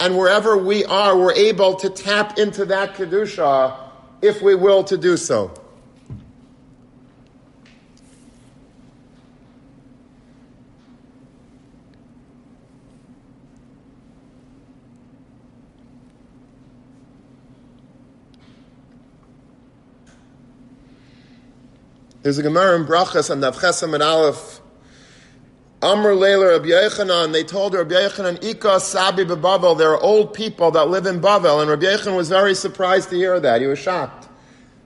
and 0.00 0.16
wherever 0.16 0.56
we 0.56 0.84
are, 0.84 1.16
we're 1.16 1.34
able 1.34 1.74
to 1.76 1.90
tap 1.90 2.38
into 2.38 2.64
that 2.66 2.94
kedusha 2.94 3.76
if 4.22 4.42
we 4.42 4.54
will 4.54 4.82
to 4.84 4.96
do 4.96 5.16
so. 5.16 5.52
There's 22.28 22.36
a 22.36 22.42
Gemara 22.42 22.78
in 22.78 22.84
Brachas 22.84 23.30
and 23.30 23.42
Navchesam 23.42 23.94
and 23.94 24.02
Aleph. 24.02 24.60
Amr 25.80 26.14
Leila 26.14 26.48
Rabbi 26.48 26.66
Yechanan, 26.66 27.32
they 27.32 27.42
told 27.42 27.72
Rabbi 27.72 27.94
Yechanan, 27.94 28.44
Ika 28.44 28.80
Sabi 28.80 29.24
Bavel, 29.24 29.78
there 29.78 29.92
are 29.92 30.00
old 30.02 30.34
people 30.34 30.70
that 30.72 30.90
live 30.90 31.06
in 31.06 31.22
Bavel, 31.22 31.62
and 31.62 31.70
Rabbi 31.70 31.86
Yechanan 31.86 32.18
was 32.18 32.28
very 32.28 32.54
surprised 32.54 33.08
to 33.08 33.16
hear 33.16 33.40
that. 33.40 33.62
He 33.62 33.66
was 33.66 33.78
shocked. 33.78 34.28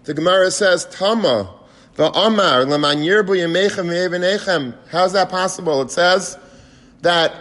The 0.04 0.14
Gemara 0.14 0.52
says, 0.52 0.84
Tama, 0.84 1.52
the 1.96 2.12
Amar, 2.12 2.64
Leman 2.64 2.98
Yirbu 2.98 3.30
Yemechem 3.30 3.86
Yevenechem. 3.86 4.76
How's 4.92 5.12
that 5.14 5.28
possible? 5.28 5.82
It 5.82 5.90
says 5.90 6.38
that 7.00 7.34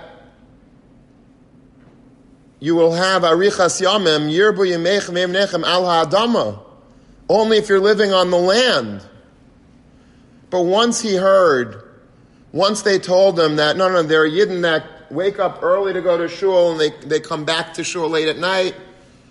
you 2.59 2.73
will 2.73 2.93
have 2.93 3.21
Arichas 3.21 3.79
Yamim, 3.79 4.31
Yirbu 4.33 4.65
Yemechem 4.67 5.13
Yevenechem 5.13 5.63
Al 5.63 5.85
Ha'adama. 5.85 6.59
Only 7.29 7.57
if 7.57 7.69
you're 7.69 7.79
living 7.79 8.11
on 8.11 8.31
the 8.31 8.39
land. 8.39 9.05
But 10.51 10.63
once 10.63 11.01
he 11.01 11.15
heard, 11.15 11.81
once 12.51 12.81
they 12.81 12.99
told 12.99 13.39
him 13.39 13.55
that, 13.55 13.77
no, 13.77 13.89
no, 13.89 14.03
they're 14.03 14.29
Yidden 14.29 14.61
that 14.61 15.09
wake 15.09 15.39
up 15.39 15.63
early 15.63 15.93
to 15.93 16.01
go 16.01 16.17
to 16.17 16.27
shul 16.27 16.73
and 16.73 16.79
they, 16.79 16.89
they 17.07 17.19
come 17.21 17.45
back 17.45 17.73
to 17.75 17.83
shul 17.83 18.09
late 18.09 18.27
at 18.27 18.37
night. 18.37 18.75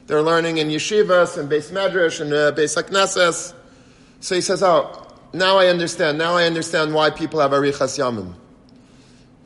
They're 0.06 0.22
learning 0.22 0.58
in 0.58 0.68
yeshivas 0.68 1.38
and 1.38 1.48
Beis 1.48 1.70
Medrash 1.70 2.20
and 2.20 2.32
uh, 2.32 2.52
Beis 2.52 2.74
HaKnesses. 2.74 3.54
So 4.20 4.34
he 4.34 4.40
says, 4.40 4.62
oh, 4.62 5.06
now 5.34 5.58
I 5.58 5.66
understand. 5.66 6.16
Now 6.16 6.36
I 6.36 6.44
understand 6.44 6.94
why 6.94 7.10
people 7.10 7.38
have 7.40 7.50
Arichas 7.50 7.98
Yamim. 7.98 8.34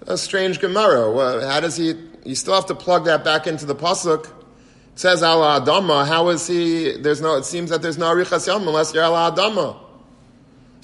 A 0.06 0.16
strange 0.16 0.60
Gemara. 0.60 1.44
How 1.46 1.58
does 1.58 1.76
he, 1.76 1.94
you 2.24 2.36
still 2.36 2.54
have 2.54 2.66
to 2.66 2.74
plug 2.74 3.04
that 3.06 3.24
back 3.24 3.48
into 3.48 3.66
the 3.66 3.74
Pasuk. 3.74 4.26
It 4.26 5.00
says 5.00 5.24
Allah 5.24 5.60
Adama. 5.60 6.06
How 6.06 6.28
is 6.28 6.46
he, 6.46 6.92
there's 6.98 7.20
no, 7.20 7.36
it 7.36 7.44
seems 7.44 7.70
that 7.70 7.82
there's 7.82 7.98
no 7.98 8.06
Arichas 8.14 8.48
Yamim 8.48 8.68
unless 8.68 8.94
you're 8.94 9.02
Allah 9.02 9.34
Adama. 9.34 9.80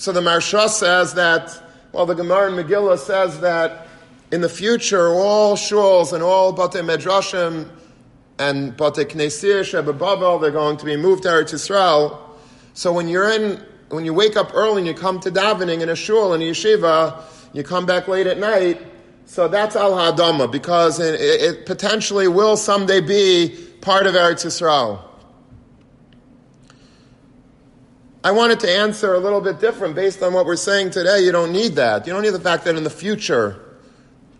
So 0.00 0.12
the 0.12 0.20
Maharsha 0.22 0.70
says 0.70 1.12
that, 1.12 1.62
well, 1.92 2.06
the 2.06 2.14
Gemara 2.14 2.50
in 2.50 2.56
Megillah 2.56 2.98
says 2.98 3.38
that 3.40 3.86
in 4.32 4.40
the 4.40 4.48
future, 4.48 5.08
all 5.08 5.56
shuls 5.56 6.14
and 6.14 6.22
all 6.22 6.54
Bate 6.54 6.82
Medrashim 6.82 7.68
and 8.38 8.74
Bate 8.78 9.10
Knesir 9.10 9.60
Shebebavel, 9.60 10.40
they're 10.40 10.52
going 10.52 10.78
to 10.78 10.86
be 10.86 10.96
moved 10.96 11.24
to 11.24 11.28
Eretz 11.28 11.52
Yisrael. 11.52 12.18
So 12.72 12.94
when 12.94 13.08
you're 13.08 13.30
in, 13.30 13.62
when 13.90 14.06
you 14.06 14.14
wake 14.14 14.38
up 14.38 14.52
early 14.54 14.78
and 14.78 14.86
you 14.86 14.94
come 14.94 15.20
to 15.20 15.30
davening 15.30 15.82
in 15.82 15.90
a 15.90 15.96
shul 15.96 16.32
in 16.32 16.40
a 16.40 16.46
yeshiva, 16.46 17.22
you 17.52 17.62
come 17.62 17.84
back 17.84 18.08
late 18.08 18.26
at 18.26 18.38
night, 18.38 18.80
so 19.26 19.48
that's 19.48 19.76
al 19.76 19.92
hadama 19.92 20.50
because 20.50 20.98
it, 20.98 21.20
it 21.20 21.66
potentially 21.66 22.26
will 22.26 22.56
someday 22.56 23.02
be 23.02 23.54
part 23.82 24.06
of 24.06 24.14
Eretz 24.14 24.46
Yisrael. 24.46 25.09
I 28.22 28.32
wanted 28.32 28.60
to 28.60 28.70
answer 28.70 29.14
a 29.14 29.18
little 29.18 29.40
bit 29.40 29.60
different 29.60 29.94
based 29.94 30.22
on 30.22 30.34
what 30.34 30.44
we're 30.44 30.56
saying 30.56 30.90
today. 30.90 31.24
You 31.24 31.32
don't 31.32 31.52
need 31.52 31.76
that. 31.76 32.06
You 32.06 32.12
don't 32.12 32.22
need 32.22 32.34
the 32.34 32.40
fact 32.40 32.64
that 32.64 32.76
in 32.76 32.84
the 32.84 32.90
future, 32.90 33.78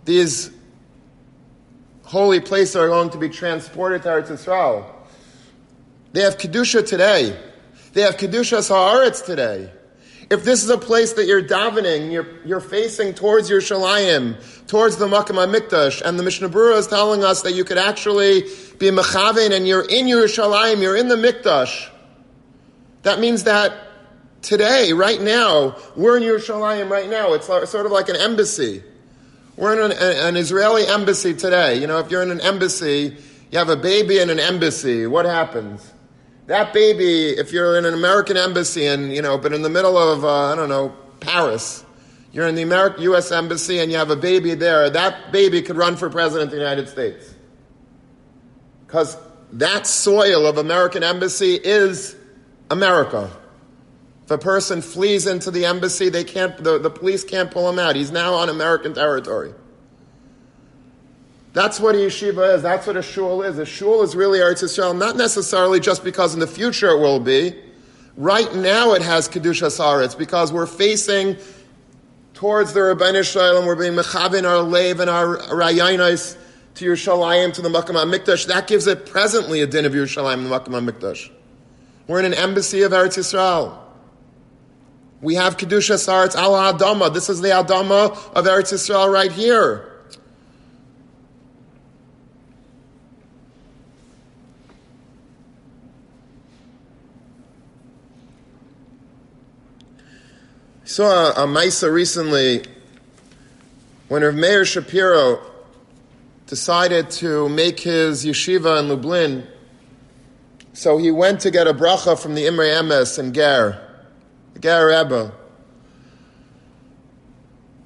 these 0.05 0.51
holy 2.05 2.41
places 2.41 2.77
are 2.77 2.89
going 2.89 3.09
to 3.11 3.19
be 3.19 3.31
transported 3.31 4.03
to 4.03 4.09
Eretz 4.09 4.29
Yisrael. 4.29 4.85
They 6.13 6.21
have 6.21 6.37
Kedusha 6.37 6.87
today. 6.87 7.39
They 7.95 8.03
have 8.03 8.19
Kedusha 8.19 8.63
Sa'aretz 8.63 9.25
today. 9.25 9.73
If 10.29 10.45
this 10.45 10.63
is 10.63 10.69
a 10.69 10.79
place 10.79 11.15
that 11.15 11.27
you're 11.27 11.43
davening, 11.43 12.13
you're, 12.13 12.45
you're 12.45 12.61
facing 12.61 13.15
towards 13.15 13.51
Yerushalayim, 13.51 14.67
towards 14.69 14.97
the 14.97 15.07
Makam 15.07 15.45
HaMikdash, 15.45 16.03
and 16.03 16.19
the 16.19 16.23
Mishnah 16.23 16.51
Berurah 16.51 16.79
is 16.79 16.87
telling 16.87 17.25
us 17.25 17.43
that 17.43 17.53
you 17.53 17.65
could 17.65 17.79
actually 17.79 18.43
be 18.79 18.91
Mechaven 18.91 19.53
and 19.53 19.67
you're 19.67 19.89
in 19.89 20.07
Yerushalayim, 20.07 20.83
you're 20.83 20.97
in 20.97 21.09
the 21.09 21.17
Mikdash, 21.17 21.89
that 23.03 23.21
means 23.21 23.45
that 23.45 23.73
today, 24.43 24.93
right 24.93 25.21
now, 25.21 25.77
we're 25.97 26.17
in 26.17 26.23
Yerushalayim 26.23 26.91
right 26.91 27.09
now. 27.09 27.35
It's 27.35 27.47
sort 27.47 27.87
of 27.87 27.93
like 27.93 28.09
an 28.09 28.17
embassy. 28.17 28.83
We're 29.57 29.75
in 29.75 29.91
an, 29.91 29.99
an, 29.99 30.37
Israeli 30.37 30.87
embassy 30.87 31.35
today. 31.35 31.79
You 31.81 31.87
know, 31.87 31.99
if 31.99 32.11
you're 32.11 32.23
in 32.23 32.31
an 32.31 32.41
embassy, 32.41 33.17
you 33.51 33.59
have 33.59 33.69
a 33.69 33.77
baby 33.77 34.19
in 34.19 34.31
an 34.31 34.39
embassy, 34.39 35.07
what 35.07 35.27
happens? 35.27 35.93
That 36.47 36.73
baby, 36.73 37.29
if 37.29 37.53
you're 37.53 37.79
in 37.79 37.85
an 37.85 37.95
American 37.95 38.37
embassy 38.37 38.87
and, 38.87 39.13
you 39.13 39.23
know, 39.23 39.39
but 39.39 39.53
in 39.53 39.63
the 39.63 39.69
middle 39.69 39.97
of, 39.97 40.25
uh, 40.25 40.53
I 40.53 40.57
don't 40.57 40.69
know, 40.69 40.97
Paris, 41.21 41.85
you're 42.33 42.47
in 42.49 42.55
the 42.55 42.95
U.S. 43.01 43.33
embassy 43.33 43.79
and 43.81 43.91
you 43.91 43.99
have 43.99 44.11
a 44.11 44.17
baby 44.17 44.55
there, 44.55 44.89
that 44.91 45.33
baby 45.33 45.63
could 45.63 45.77
run 45.77 45.97
for 45.97 46.09
president 46.09 46.49
of 46.49 46.51
the 46.53 46.57
United 46.57 46.89
States. 46.89 47.35
Because 48.87 49.17
that 49.53 49.87
soil 49.87 50.47
of 50.47 50.59
American 50.59 51.03
embassy 51.03 51.55
is 51.55 52.17
America. 52.71 53.31
If 54.25 54.31
a 54.31 54.39
person 54.39 54.81
flees 54.81 55.27
into 55.27 55.51
the 55.51 55.67
embassy, 55.67 56.09
they 56.09 56.25
can't, 56.25 56.57
the, 56.63 56.79
the 56.79 56.91
police 56.91 57.25
can't 57.25 57.51
pull 57.51 57.69
him 57.69 57.79
out. 57.79 57.97
He's 57.97 58.13
now 58.13 58.35
on 58.35 58.49
American 58.49 58.95
territory. 58.95 59.53
That's 61.53 61.81
what 61.81 61.97
a 61.97 61.99
yeshiva 61.99 62.55
is. 62.55 62.63
That's 62.63 62.87
what 62.87 62.97
a 62.97 63.03
shul 63.03 63.43
is. 63.43 63.59
A 63.59 63.67
shul 63.67 64.03
is 64.03 64.15
really 64.15 64.39
Eretz 64.39 64.63
Yisrael, 64.63 64.97
not 64.97 65.17
necessarily 65.17 65.81
just 65.81 66.05
because 66.05 66.33
in 66.33 66.39
the 66.39 66.47
future 66.47 66.91
it 66.91 67.01
will 67.01 67.19
be. 67.19 67.55
Right 68.17 68.55
now 68.55 68.93
it 68.93 69.03
has 69.03 69.29
Kedusha 69.29 69.67
Saretz 69.67 70.17
because 70.17 70.53
we're 70.53 70.67
facing 70.67 71.37
towards 72.35 72.73
the 72.73 72.81
Ribbono 72.81 73.25
Shel 73.25 73.43
Olam, 73.43 73.67
we're 73.67 73.75
being 73.75 73.95
mechavin 73.95 74.49
our 74.49 74.63
lev 74.63 75.01
and 75.01 75.11
our 75.11 75.39
rayainis 75.39 76.37
to 76.77 76.85
Yerushalayim, 76.85 77.53
to 77.55 77.63
the 77.63 77.69
Makam 77.69 77.97
HaMikdash. 77.97 78.47
That 78.47 78.69
gives 78.69 78.87
it 78.87 79.07
presently 79.07 79.61
a 79.61 79.67
din 79.67 79.85
of 79.85 79.93
Yerushalayim, 79.93 80.35
and 80.35 80.47
the 80.47 80.61
Makam 80.61 80.69
HaMikdash. 80.69 81.31
We're 82.11 82.19
in 82.19 82.25
an 82.25 82.35
embassy 82.35 82.83
of 82.83 82.91
Eretz 82.91 83.17
Yisrael. 83.17 83.79
We 85.23 85.37
have 85.37 85.57
Kedusha 85.57 85.95
Saretz 85.95 86.35
al 86.35 86.55
Adama. 86.55 87.15
This 87.15 87.29
is 87.29 87.41
the 87.41 87.51
Adama 87.51 88.11
of 88.35 88.47
Eretz 88.47 88.73
Yisrael 88.73 89.13
right 89.13 89.31
here. 89.31 89.87
saw 100.83 101.33
a, 101.41 101.45
a 101.45 101.91
recently 101.93 102.65
when 104.09 104.25
Rav 104.25 104.35
Meir 104.35 104.65
Shapiro 104.65 105.39
decided 106.49 107.09
to 107.11 107.49
make 107.49 107.79
his 107.79 108.27
yeshiva 108.27 108.81
in 108.81 108.89
Lublin. 108.89 109.47
So 110.73 110.99
he 110.99 111.11
went 111.11 111.41
to 111.41 111.51
get 111.51 111.67
a 111.67 111.75
bracha 111.75 112.19
from 112.19 112.35
the 112.35 112.47
Imre 112.47 112.67
Emes 112.67 113.19
in 113.19 113.33
Ger, 113.33 113.81
the 114.55 114.61
Ger 114.61 114.89
Rebbe. 114.89 115.33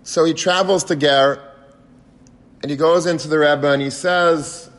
So 0.03 0.25
he 0.25 0.35
travels 0.35 0.85
to 0.85 0.97
Ger 0.97 1.43
and 2.63 2.71
he 2.71 2.77
goes 2.77 3.07
into 3.07 3.29
the 3.29 3.39
Rebbe 3.39 3.69
and 3.71 3.81
he 3.81 3.91
says, 3.91 4.71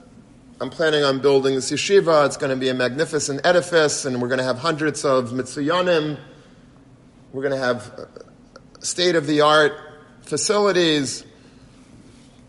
I'm 0.62 0.70
planning 0.70 1.04
on 1.04 1.20
building 1.20 1.56
this 1.56 1.72
yeshiva. 1.72 2.26
It's 2.26 2.38
going 2.38 2.52
to 2.52 2.56
be 2.56 2.70
a 2.70 2.74
magnificent 2.74 3.42
edifice 3.46 4.06
and 4.06 4.22
we're 4.22 4.28
going 4.28 4.38
to 4.38 4.46
have 4.46 4.60
hundreds 4.60 5.04
of 5.04 5.32
mitzuyanim 5.32 6.18
we're 7.36 7.42
going 7.42 7.60
to 7.60 7.66
have 7.66 7.92
uh, 8.00 8.06
state 8.80 9.16
of 9.16 9.28
the 9.28 9.42
art 9.42 9.74
facilities. 10.22 11.26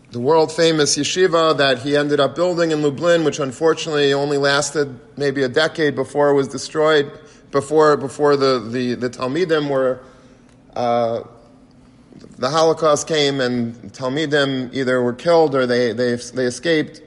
The 0.09 0.21
world 0.21 0.53
famous 0.53 0.97
yeshiva 0.97 1.57
that 1.57 1.79
he 1.79 1.97
ended 1.97 2.21
up 2.21 2.33
building 2.33 2.71
in 2.71 2.81
Lublin, 2.81 3.25
which 3.25 3.39
unfortunately 3.39 4.13
only 4.13 4.37
lasted 4.37 4.97
maybe 5.17 5.43
a 5.43 5.49
decade 5.49 5.95
before 5.95 6.29
it 6.29 6.33
was 6.33 6.47
destroyed, 6.47 7.11
before, 7.51 7.97
before 7.97 8.37
the, 8.37 8.59
the, 8.59 8.93
the 8.93 9.09
Talmidim 9.09 9.69
were, 9.69 9.99
uh, 10.75 11.23
the 12.37 12.49
Holocaust 12.49 13.05
came 13.05 13.41
and 13.41 13.75
Talmidim 13.91 14.73
either 14.73 15.01
were 15.03 15.13
killed 15.13 15.53
or 15.53 15.65
they, 15.65 15.91
they, 15.91 16.15
they 16.15 16.45
escaped. 16.45 17.01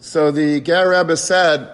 So 0.00 0.32
the 0.32 0.60
Ger 0.60 0.90
Rebbe 0.90 1.16
said, 1.16 1.70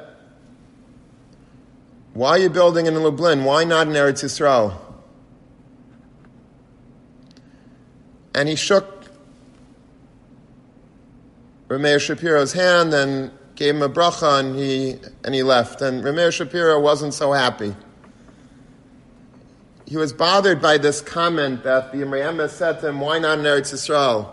why 2.12 2.31
are 2.31 2.38
you 2.38 2.51
building 2.51 2.85
in 2.85 3.03
Lublin? 3.03 3.44
Why 3.44 3.64
not 3.64 3.87
in 3.87 3.94
Eretz 3.94 4.22
Yisrael? 4.22 4.82
And 8.35 8.49
he 8.49 8.57
shook 8.57 9.05
Rameir 11.68 12.01
Shapiro's 12.01 12.53
hand 12.53 12.92
and 12.95 13.31
gave 13.55 13.75
him 13.75 13.83
a 13.83 13.88
bracha 13.88 14.40
and 14.40 14.57
he, 14.57 14.97
and 15.25 15.35
he 15.35 15.42
left. 15.42 15.81
And 15.83 16.03
Rameir 16.03 16.33
Shapiro 16.33 16.81
wasn't 16.81 17.14
so 17.14 17.33
happy. 17.33 17.75
He 19.87 19.97
was 19.99 20.12
bothered 20.12 20.62
by 20.62 20.79
this 20.79 21.01
comment 21.03 21.64
that 21.64 21.92
the 21.92 22.03
Imre 22.03 22.49
said 22.49 22.81
to 22.81 22.88
him, 22.88 23.01
why 23.01 23.18
not 23.18 23.38
in 23.38 23.45
Eretz 23.45 23.75
Yisrael? 23.75 24.31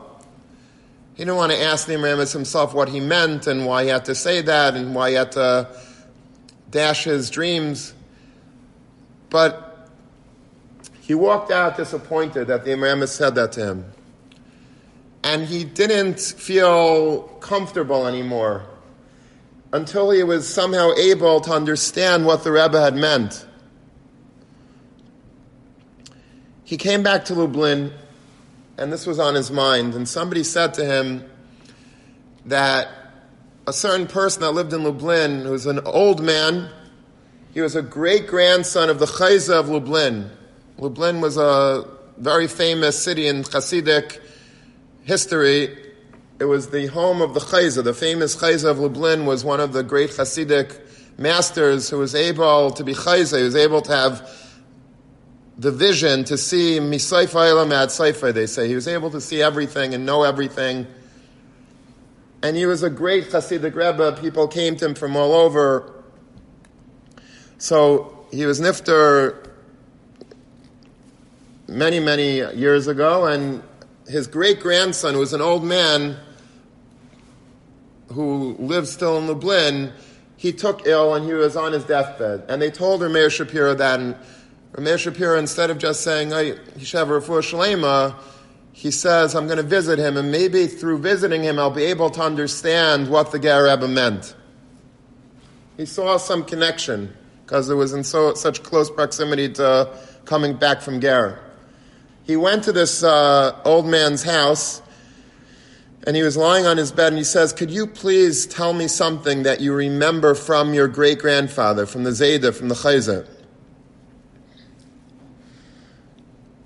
He 1.16 1.26
didn't 1.26 1.36
want 1.36 1.52
to 1.52 1.62
ask 1.62 1.86
the 1.86 1.96
Imre 1.96 2.26
himself 2.26 2.74
what 2.74 2.88
he 2.88 3.02
meant 3.02 3.46
and 3.46 3.66
why 3.66 3.84
he 3.84 3.90
had 3.90 4.06
to 4.06 4.16
say 4.16 4.42
that 4.42 4.76
and 4.76 4.96
why 4.96 5.10
he 5.10 5.16
had 5.16 5.34
to 5.34 5.68
dash 6.70 7.04
his 7.04 7.30
dreams. 7.30 7.94
But 9.30 9.69
he 11.10 11.16
walked 11.16 11.50
out 11.50 11.76
disappointed 11.76 12.46
that 12.50 12.66
the 12.66 12.74
Imre 12.74 12.96
had 12.96 13.10
said 13.10 13.34
that 13.34 13.52
to 13.54 13.66
him. 13.66 13.86
And 15.24 15.44
he 15.44 15.64
didn't 15.64 16.20
feel 16.20 17.24
comfortable 17.40 18.06
anymore 18.06 18.68
until 19.74 20.12
he 20.12 20.22
was 20.22 20.48
somehow 20.48 20.92
able 21.00 21.42
to 21.42 21.52
understand 21.52 22.28
what 22.28 22.44
the 22.44 22.52
Rebbe 22.52 22.80
had 22.80 22.94
meant. 22.94 23.44
He 26.64 26.78
came 26.78 27.02
back 27.02 27.26
to 27.26 27.34
Lublin, 27.34 27.92
and 28.78 28.94
this 28.94 29.08
was 29.08 29.18
on 29.18 29.34
his 29.34 29.50
mind, 29.50 29.96
and 29.96 30.08
somebody 30.08 30.44
said 30.44 30.76
to 30.76 30.86
him 30.86 31.28
that 32.46 32.88
a 33.66 33.74
certain 33.74 34.06
person 34.06 34.44
that 34.44 34.52
lived 34.52 34.74
in 34.74 34.84
Lublin 34.84 35.42
who 35.42 35.54
was 35.54 35.66
an 35.66 35.80
old 35.80 36.22
man. 36.22 36.70
He 37.52 37.62
was 37.62 37.76
a 37.76 37.82
great 37.82 38.28
grandson 38.28 38.92
of 38.92 39.00
the 39.00 39.08
Chayza 39.08 39.60
of 39.60 39.70
Lublin. 39.70 40.34
Lublin 40.80 41.20
was 41.20 41.36
a 41.36 41.86
very 42.18 42.48
famous 42.48 43.02
city 43.02 43.28
in 43.28 43.44
Hasidic 43.44 44.22
history. 45.04 45.78
It 46.40 46.46
was 46.46 46.70
the 46.70 46.88
home 46.88 47.22
of 47.22 47.34
the 47.34 47.42
Chayza. 47.42 47.84
The 47.84 47.94
famous 47.94 48.38
Chayza 48.38 48.72
of 48.72 48.80
Lublin 48.80 49.26
was 49.26 49.44
one 49.44 49.60
of 49.60 49.74
the 49.74 49.84
great 49.84 50.12
Hasidic 50.12 50.80
masters 51.18 51.90
who 51.90 51.98
was 51.98 52.16
able 52.16 52.72
to 52.72 52.84
be 52.86 52.94
Chayza. 52.94 53.40
He 53.40 53.44
was 53.44 53.58
able 53.58 53.82
to 53.82 53.92
have 53.92 54.56
the 55.58 55.72
vision 55.72 56.24
to 56.24 56.38
see 56.38 56.80
Misaifa 56.80 57.50
Elam 57.50 57.72
Saifa, 57.72 58.34
they 58.34 58.46
say. 58.46 58.70
He 58.70 58.76
was 58.76 58.88
able 58.88 59.12
to 59.12 59.20
see 59.20 59.42
everything 59.42 59.94
and 59.94 60.06
know 60.06 60.24
everything. 60.24 60.88
And 62.42 62.56
he 62.56 62.66
was 62.66 62.84
a 62.84 62.90
great 62.90 63.26
Hasidic 63.26 63.76
Rebbe. 63.76 64.18
People 64.22 64.48
came 64.48 64.78
to 64.78 64.86
him 64.86 64.96
from 64.96 65.18
all 65.18 65.34
over. 65.34 65.92
So 67.58 68.26
he 68.32 68.46
was 68.46 68.62
Nifter 68.62 69.49
many, 71.70 72.00
many 72.00 72.38
years 72.56 72.88
ago, 72.88 73.26
and 73.26 73.64
his 74.08 74.28
great 74.28 74.60
grandson, 74.60 75.14
who 75.14 75.20
was 75.20 75.34
an 75.34 75.42
old 75.42 75.64
man 75.64 76.18
who 78.12 78.56
lived 78.58 78.88
still 78.88 79.18
in 79.18 79.28
Lublin, 79.28 79.94
he 80.36 80.52
took 80.52 80.88
ill 80.88 81.14
and 81.14 81.26
he 81.26 81.34
was 81.34 81.56
on 81.56 81.74
his 81.74 81.84
deathbed. 81.84 82.44
And 82.50 82.62
they 82.62 82.72
told 82.72 83.02
Rameir 83.02 83.30
Shapiro 83.30 83.76
that, 83.76 84.00
and 84.00 84.16
Rameir 84.74 84.98
Shapiro, 84.98 85.38
instead 85.38 85.70
of 85.70 85.78
just 85.78 86.02
saying, 86.02 86.32
he 86.78 86.86
should 86.86 86.98
have 86.98 87.12
a 87.12 87.20
Shalema, 87.20 88.16
he 88.72 88.92
says, 88.92 89.36
I'm 89.36 89.46
going 89.46 89.58
to 89.58 89.64
visit 89.64 90.00
him, 90.00 90.16
and 90.18 90.32
maybe 90.32 90.66
through 90.66 91.00
visiting 91.00 91.44
him, 91.44 91.60
I'll 91.60 91.70
be 91.70 91.84
able 91.84 92.10
to 92.12 92.22
understand 92.22 93.10
what 93.10 93.32
the 93.32 93.40
Ger 93.40 93.66
Rebbe 93.66 93.88
meant. 93.88 94.36
He 95.78 95.86
saw 95.86 96.18
some 96.18 96.46
connection 96.46 97.14
because 97.46 97.70
it 97.70 97.76
was 97.76 97.94
in 97.94 98.04
so, 98.04 98.34
such 98.34 98.64
close 98.64 98.90
proximity 98.90 99.52
to 99.54 99.94
coming 100.26 100.56
back 100.56 100.82
from 100.82 101.02
Ger. 101.02 101.40
He 102.30 102.38
went 102.38 102.66
to 102.66 102.72
this 102.72 103.02
uh, 103.02 103.60
old 103.66 103.88
man's 103.88 104.22
house, 104.22 104.84
and 106.06 106.16
he 106.16 106.22
was 106.22 106.38
lying 106.38 106.68
on 106.68 106.78
his 106.78 106.92
bed, 106.92 107.08
and 107.08 107.18
he 107.18 107.24
says, 107.24 107.52
Could 107.52 107.72
you 107.72 107.88
please 107.88 108.46
tell 108.46 108.72
me 108.72 108.88
something 108.88 109.42
that 109.42 109.62
you 109.62 109.74
remember 109.74 110.36
from 110.36 110.76
your 110.76 110.88
great 110.88 111.18
grandfather, 111.18 111.88
from 111.88 112.04
the 112.04 112.12
Zayda, 112.12 112.54
from 112.54 112.68
the 112.70 112.76
Chayzer? 112.76 113.28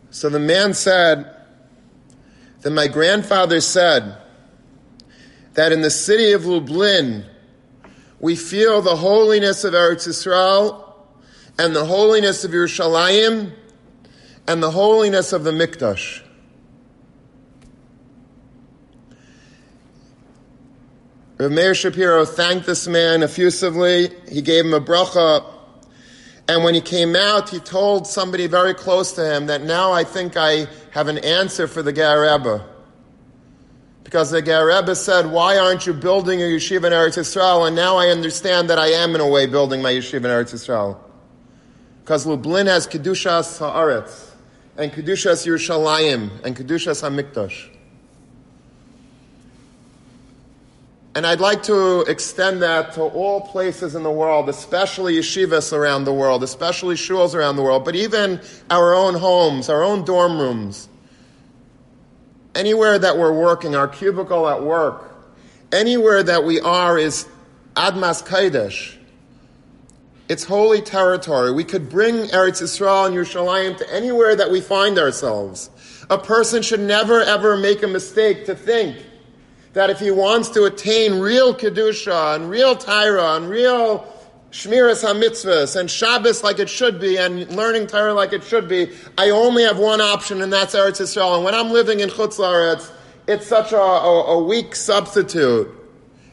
So 0.09 0.27
the 0.27 0.37
man 0.37 0.73
said, 0.73 1.33
that 2.59 2.71
my 2.71 2.89
grandfather 2.89 3.61
said 3.61 4.17
that 5.53 5.71
in 5.71 5.79
the 5.79 5.89
city 5.89 6.33
of 6.33 6.45
Lublin, 6.45 7.25
we 8.19 8.35
feel 8.35 8.81
the 8.81 8.97
holiness 8.97 9.63
of 9.63 9.73
Eretz 9.73 10.09
Yisrael 10.09 10.93
and 11.57 11.73
the 11.73 11.85
holiness 11.85 12.43
of 12.43 12.51
Yerushalayim 12.51 13.53
and 14.47 14.61
the 14.61 14.71
holiness 14.71 15.33
of 15.33 15.43
the 15.43 15.51
Mikdash. 15.51 16.21
Rav 21.37 21.51
Meir 21.51 21.73
Shapiro 21.73 22.25
thanked 22.25 22.65
this 22.65 22.87
man 22.87 23.23
effusively. 23.23 24.09
He 24.29 24.41
gave 24.41 24.65
him 24.65 24.73
a 24.73 24.79
bracha. 24.79 25.43
And 26.47 26.63
when 26.63 26.73
he 26.73 26.81
came 26.81 27.15
out, 27.15 27.49
he 27.49 27.59
told 27.59 28.05
somebody 28.05 28.47
very 28.47 28.73
close 28.73 29.13
to 29.13 29.33
him 29.33 29.47
that 29.47 29.61
now 29.63 29.91
I 29.91 30.03
think 30.03 30.37
I 30.37 30.67
have 30.91 31.07
an 31.07 31.17
answer 31.19 31.67
for 31.67 31.81
the 31.81 31.91
Ger 31.91 32.21
Rebbe. 32.21 32.65
Because 34.03 34.29
the 34.29 34.41
Ger 34.41 34.67
Rebbe 34.67 34.95
said, 34.95 35.31
why 35.31 35.57
aren't 35.57 35.87
you 35.87 35.93
building 35.93 36.41
a 36.41 36.45
yeshiva 36.45 36.85
in 36.85 36.93
Eretz 36.93 37.17
Yisrael? 37.17 37.65
And 37.65 37.75
now 37.75 37.97
I 37.97 38.09
understand 38.09 38.69
that 38.69 38.77
I 38.77 38.87
am 38.87 39.15
in 39.15 39.21
a 39.21 39.27
way 39.27 39.47
building 39.47 39.81
my 39.81 39.91
yeshiva 39.91 40.17
in 40.17 40.23
Eretz 40.23 40.53
Yisrael. 40.53 40.97
Because 42.03 42.25
Lublin 42.25 42.67
has 42.67 42.85
Kedushas 42.85 43.59
Haaretz, 43.59 44.32
and 44.77 44.91
Kedushas 44.91 45.45
Yerushalayim, 45.45 46.43
and 46.43 46.55
Kedushas 46.55 47.01
HaMikdash. 47.03 47.69
And 51.15 51.27
I'd 51.27 51.39
like 51.39 51.61
to 51.63 52.01
extend 52.01 52.63
that 52.63 52.93
to 52.93 53.01
all 53.01 53.41
places 53.41 53.93
in 53.93 54.01
the 54.01 54.11
world, 54.11 54.49
especially 54.49 55.15
yeshivas 55.17 55.71
around 55.71 56.05
the 56.05 56.13
world, 56.13 56.41
especially 56.41 56.95
shuls 56.95 57.35
around 57.35 57.55
the 57.55 57.61
world, 57.61 57.85
but 57.85 57.95
even 57.95 58.41
our 58.71 58.95
own 58.95 59.13
homes, 59.13 59.69
our 59.69 59.83
own 59.83 60.05
dorm 60.05 60.39
rooms. 60.39 60.89
Anywhere 62.55 62.97
that 62.97 63.17
we're 63.17 63.31
working, 63.31 63.75
our 63.75 63.87
cubicle 63.87 64.49
at 64.49 64.63
work, 64.63 65.15
anywhere 65.71 66.23
that 66.23 66.43
we 66.43 66.59
are 66.59 66.97
is 66.97 67.27
Admas 67.75 68.25
Kaidesh. 68.25 68.97
It's 70.33 70.45
holy 70.45 70.81
territory. 70.81 71.51
We 71.51 71.63
could 71.63 71.89
bring 71.89 72.15
Eretz 72.29 72.59
Yisrael 72.59 73.05
and 73.05 73.15
Yerushalayim 73.15 73.77
to 73.77 73.93
anywhere 73.93 74.35
that 74.35 74.49
we 74.49 74.61
find 74.61 74.97
ourselves. 74.97 75.69
A 76.09 76.17
person 76.17 76.63
should 76.63 76.79
never 76.79 77.21
ever 77.21 77.55
make 77.55 77.83
a 77.83 77.87
mistake 77.87 78.47
to 78.47 78.55
think 78.55 78.97
that 79.73 79.91
if 79.91 79.99
he 79.99 80.09
wants 80.09 80.49
to 80.49 80.63
attain 80.63 81.19
real 81.19 81.53
Kedusha 81.53 82.35
and 82.35 82.49
real 82.49 82.75
Tyra 82.75 83.37
and 83.37 83.47
real 83.47 84.11
Shmiras 84.49 85.07
HaMitzvahs 85.07 85.79
and 85.79 85.87
Shabbos 85.87 86.43
like 86.43 86.57
it 86.57 86.67
should 86.67 86.99
be 86.99 87.17
and 87.17 87.47
learning 87.55 87.85
Torah 87.85 88.15
like 88.15 88.33
it 88.33 88.43
should 88.43 88.67
be, 88.67 88.89
I 89.19 89.29
only 89.29 89.61
have 89.61 89.77
one 89.77 90.01
option 90.01 90.41
and 90.41 90.51
that's 90.51 90.73
Eretz 90.73 90.99
Yisrael. 90.99 91.35
And 91.35 91.45
when 91.45 91.53
I'm 91.53 91.69
living 91.69 91.99
in 91.99 92.09
Chutz 92.09 92.39
Laretz, 92.39 92.91
it's 93.27 93.45
such 93.45 93.71
a, 93.71 93.77
a, 93.77 94.23
a 94.39 94.43
weak 94.43 94.75
substitute. 94.75 95.69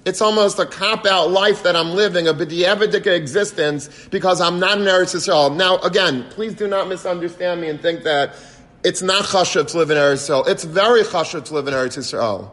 It's 0.06 0.22
almost 0.22 0.58
a 0.58 0.64
cop-out 0.64 1.30
life 1.30 1.62
that 1.64 1.76
I'm 1.76 1.90
living, 1.90 2.26
a 2.26 2.32
b'di'evidik 2.32 3.06
existence, 3.06 3.90
because 4.10 4.40
I'm 4.40 4.58
not 4.58 4.78
in 4.78 4.84
Eretz 4.84 5.14
Yisrael. 5.14 5.54
Now, 5.54 5.78
again, 5.78 6.24
please 6.30 6.54
do 6.54 6.66
not 6.66 6.88
misunderstand 6.88 7.60
me 7.60 7.68
and 7.68 7.80
think 7.80 8.04
that 8.04 8.34
it's 8.82 9.02
not 9.02 9.24
chashuv 9.24 9.66
to 9.68 9.76
live 9.76 9.90
in 9.90 9.98
Eretz 9.98 10.30
Yisrael. 10.30 10.48
It's 10.48 10.64
very 10.64 11.02
chashuv 11.02 11.44
to 11.46 11.54
live 11.54 11.68
in 11.68 11.74
Eretz 11.74 11.98
Yisrael. 11.98 12.50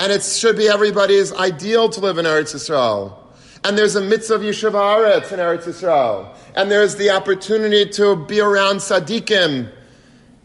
And 0.00 0.10
it 0.10 0.24
should 0.24 0.56
be 0.56 0.68
everybody's 0.68 1.32
ideal 1.32 1.88
to 1.90 2.00
live 2.00 2.18
in 2.18 2.24
Eretz 2.24 2.54
Yisrael. 2.54 3.16
And 3.62 3.78
there's 3.78 3.94
a 3.94 4.00
mitzvah 4.00 4.34
of 4.34 4.40
Yeshiva 4.40 4.72
Aretz 4.72 5.30
in 5.30 5.38
Eretz 5.38 5.64
Yisrael. 5.64 6.34
And 6.56 6.70
there's 6.72 6.96
the 6.96 7.10
opportunity 7.10 7.88
to 7.90 8.16
be 8.16 8.40
around 8.40 8.78
Tzaddikim 8.78 9.70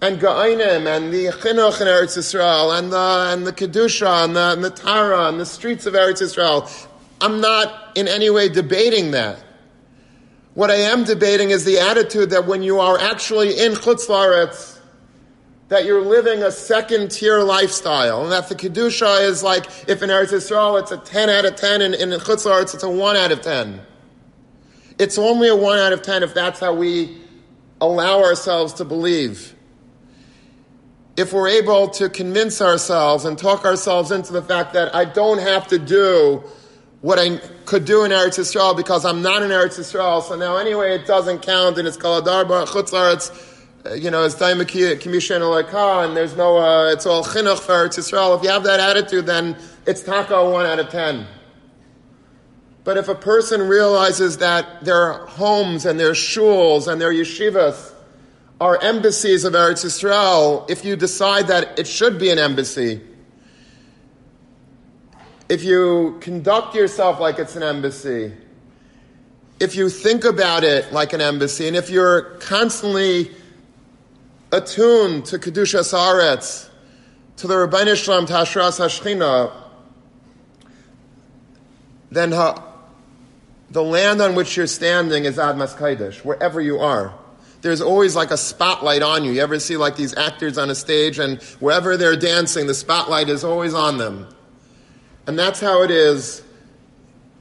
and 0.02 0.20
Ga'ainim 0.20 0.86
and 0.88 1.14
the 1.14 1.28
Chinuch 1.28 1.82
in 1.82 1.88
Eretz 1.88 2.18
Yisrael 2.18 2.78
and 2.78 2.92
the, 2.92 3.30
and 3.32 3.48
the 3.48 3.54
Kedusha 3.54 4.26
and 4.26 4.36
the, 4.36 4.52
and 4.52 4.64
the 4.64 4.70
Tara 4.70 5.28
and 5.30 5.40
the 5.40 5.46
streets 5.46 5.86
of 5.86 5.94
Eretz 5.94 6.22
Yisrael. 6.22 6.88
I'm 7.22 7.40
not 7.40 7.98
in 7.98 8.08
any 8.08 8.30
way 8.30 8.50
debating 8.50 9.12
that. 9.12 9.42
What 10.54 10.70
I 10.70 10.76
am 10.76 11.04
debating 11.04 11.50
is 11.50 11.66
the 11.66 11.80
attitude 11.80 12.30
that 12.32 12.46
when 12.46 12.62
you 12.62 12.80
are 12.80 13.00
actually 13.00 13.60
in 13.60 13.74
Chutz 13.74 14.08
Laretz, 14.08 14.80
that 15.68 15.86
you're 15.86 16.02
living 16.02 16.44
a 16.44 16.52
second 16.52 17.10
tier 17.10 17.42
lifestyle, 17.42 18.24
and 18.24 18.32
that 18.32 18.48
the 18.50 18.56
kedusha 18.56 19.28
is 19.28 19.42
like 19.44 19.66
if 19.88 20.04
in 20.04 20.10
Eretz 20.10 20.32
Yisrael 20.32 20.80
it's 20.80 20.92
a 20.92 20.98
ten 20.98 21.30
out 21.30 21.46
of 21.46 21.56
ten, 21.56 21.82
and 21.82 21.96
in 21.96 22.10
Chutz 22.12 22.46
Laretz 22.46 22.74
it's 22.74 22.84
a 22.84 22.90
one 22.90 23.16
out 23.16 23.32
of 23.32 23.42
ten. 23.42 23.82
It's 25.00 25.18
only 25.18 25.50
a 25.50 25.56
one 25.56 25.80
out 25.80 25.92
of 25.92 26.02
ten 26.04 26.22
if 26.22 26.34
that's 26.34 26.60
how 26.60 26.74
we 26.74 27.22
allow 27.82 28.22
ourselves 28.22 28.74
to 28.74 28.86
believe. 28.86 29.55
If 31.18 31.32
we're 31.32 31.48
able 31.48 31.88
to 31.90 32.10
convince 32.10 32.62
ourselves 32.62 33.26
and 33.26 33.38
talk 33.38 33.64
ourselves 33.64 34.12
into 34.12 34.34
the 34.34 34.42
fact 34.42 34.74
that 34.74 34.94
I 34.94 35.06
don't 35.06 35.40
have 35.40 35.68
to 35.68 35.80
do 35.80 36.44
what 37.02 37.20
I 37.20 37.38
could 37.66 37.86
do 37.86 38.04
in 38.04 38.12
Eretz 38.12 38.40
Yisrael 38.40 38.76
because 38.76 39.06
I'm 39.06 39.22
not 39.22 39.44
in 39.44 39.50
Eretz 39.50 39.80
Yisrael, 39.80 40.22
so 40.24 40.36
now 40.36 40.58
anyway 40.58 40.96
it 40.96 41.06
doesn't 41.06 41.42
count, 41.42 41.78
and 41.78 41.88
it's 41.88 41.98
Kaladarba 41.98 42.68
Chutz 42.68 42.92
Laretz 42.92 43.52
uh, 43.86 43.94
you 43.94 44.10
know, 44.10 44.24
it's 44.24 44.34
time 44.36 44.66
commission 44.66 45.42
and 45.44 46.18
there's 46.18 46.36
no, 46.36 46.58
uh, 46.58 46.92
it's 46.92 47.06
all 47.06 47.24
chinuch 47.24 47.60
for 47.60 47.74
Eretz 47.74 48.00
Yisrael. 48.00 48.36
If 48.36 48.44
you 48.44 48.50
have 48.50 48.64
that 48.64 48.80
attitude, 48.80 49.28
then 49.28 49.56
it's 49.86 50.02
taka 50.02 50.50
one 50.50 50.66
out 50.66 50.80
of 50.80 50.90
ten. 50.90 51.28
But 52.84 52.98
if 52.98 53.10
a 53.10 53.16
person 53.16 53.68
realizes 53.68 54.38
that 54.38 54.84
their 54.84 55.14
homes 55.26 55.86
and 55.86 56.00
their 56.00 56.14
shuls 56.14 56.92
and 56.92 57.00
their 57.00 57.12
yeshivas 57.12 57.94
are 58.60 58.82
embassies 58.82 59.44
of 59.44 59.54
Eretz 59.54 59.84
Yisrael, 59.84 60.70
if 60.70 60.86
you 60.86 60.96
decide 60.96 61.48
that 61.48 61.78
it 61.78 61.88
should 61.88 62.18
be 62.18 62.30
an 62.30 62.40
embassy, 62.40 63.02
if 65.50 65.64
you 65.64 66.18
conduct 66.22 66.74
yourself 66.74 67.20
like 67.20 67.38
it's 67.38 67.56
an 67.56 67.64
embassy, 67.64 68.34
if 69.60 69.76
you 69.76 69.90
think 69.90 70.24
about 70.24 70.64
it 70.64 70.92
like 70.92 71.14
an 71.14 71.22
embassy, 71.22 71.68
and 71.68 71.76
if 71.76 71.90
you're 71.90 72.22
constantly 72.40 73.32
attuned 74.52 75.26
to 75.26 75.38
Kedushas 75.38 75.94
Haaretz, 75.94 76.70
to 77.38 77.48
the 77.48 77.54
Rabbeinu 77.54 78.02
Shalom 78.02 78.28
Hashras 78.28 78.80
Hashchina, 78.80 79.52
then 82.10 82.32
ha, 82.32 82.64
the 83.70 83.84
land 83.84 84.22
on 84.22 84.36
which 84.36 84.56
you're 84.56 84.68
standing 84.68 85.26
is 85.26 85.36
Admas 85.36 85.76
Kaidish, 85.76 86.24
wherever 86.24 86.62
you 86.62 86.80
are. 86.80 87.14
There's 87.66 87.82
always 87.82 88.16
like 88.16 88.30
a 88.30 88.38
spotlight 88.38 89.02
on 89.02 89.24
you. 89.24 89.32
You 89.32 89.42
ever 89.42 89.58
see 89.58 89.76
like 89.76 89.96
these 89.96 90.16
actors 90.16 90.60
on 90.60 90.70
a 90.70 90.76
stage 90.76 91.18
and 91.18 91.42
wherever 91.60 91.98
they're 91.98 92.16
dancing, 92.16 92.68
the 92.68 92.76
spotlight 92.76 93.28
is 93.28 93.44
always 93.44 93.74
on 93.74 93.98
them. 93.98 94.28
And 95.26 95.40
that's 95.40 95.62
how 95.62 95.82
it 95.82 95.90
is 95.90 96.44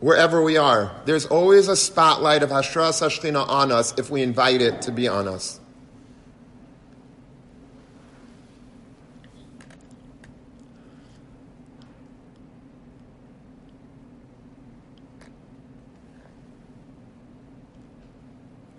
wherever 0.00 0.42
we 0.42 0.56
are. 0.56 0.98
There's 1.04 1.26
always 1.26 1.68
a 1.68 1.76
spotlight 1.76 2.42
of 2.42 2.48
Hashras 2.48 3.02
Hashchina 3.02 3.46
on 3.46 3.70
us 3.70 3.98
if 3.98 4.08
we 4.08 4.22
invite 4.22 4.62
it 4.62 4.80
to 4.80 4.92
be 4.92 5.08
on 5.08 5.28
us. 5.28 5.60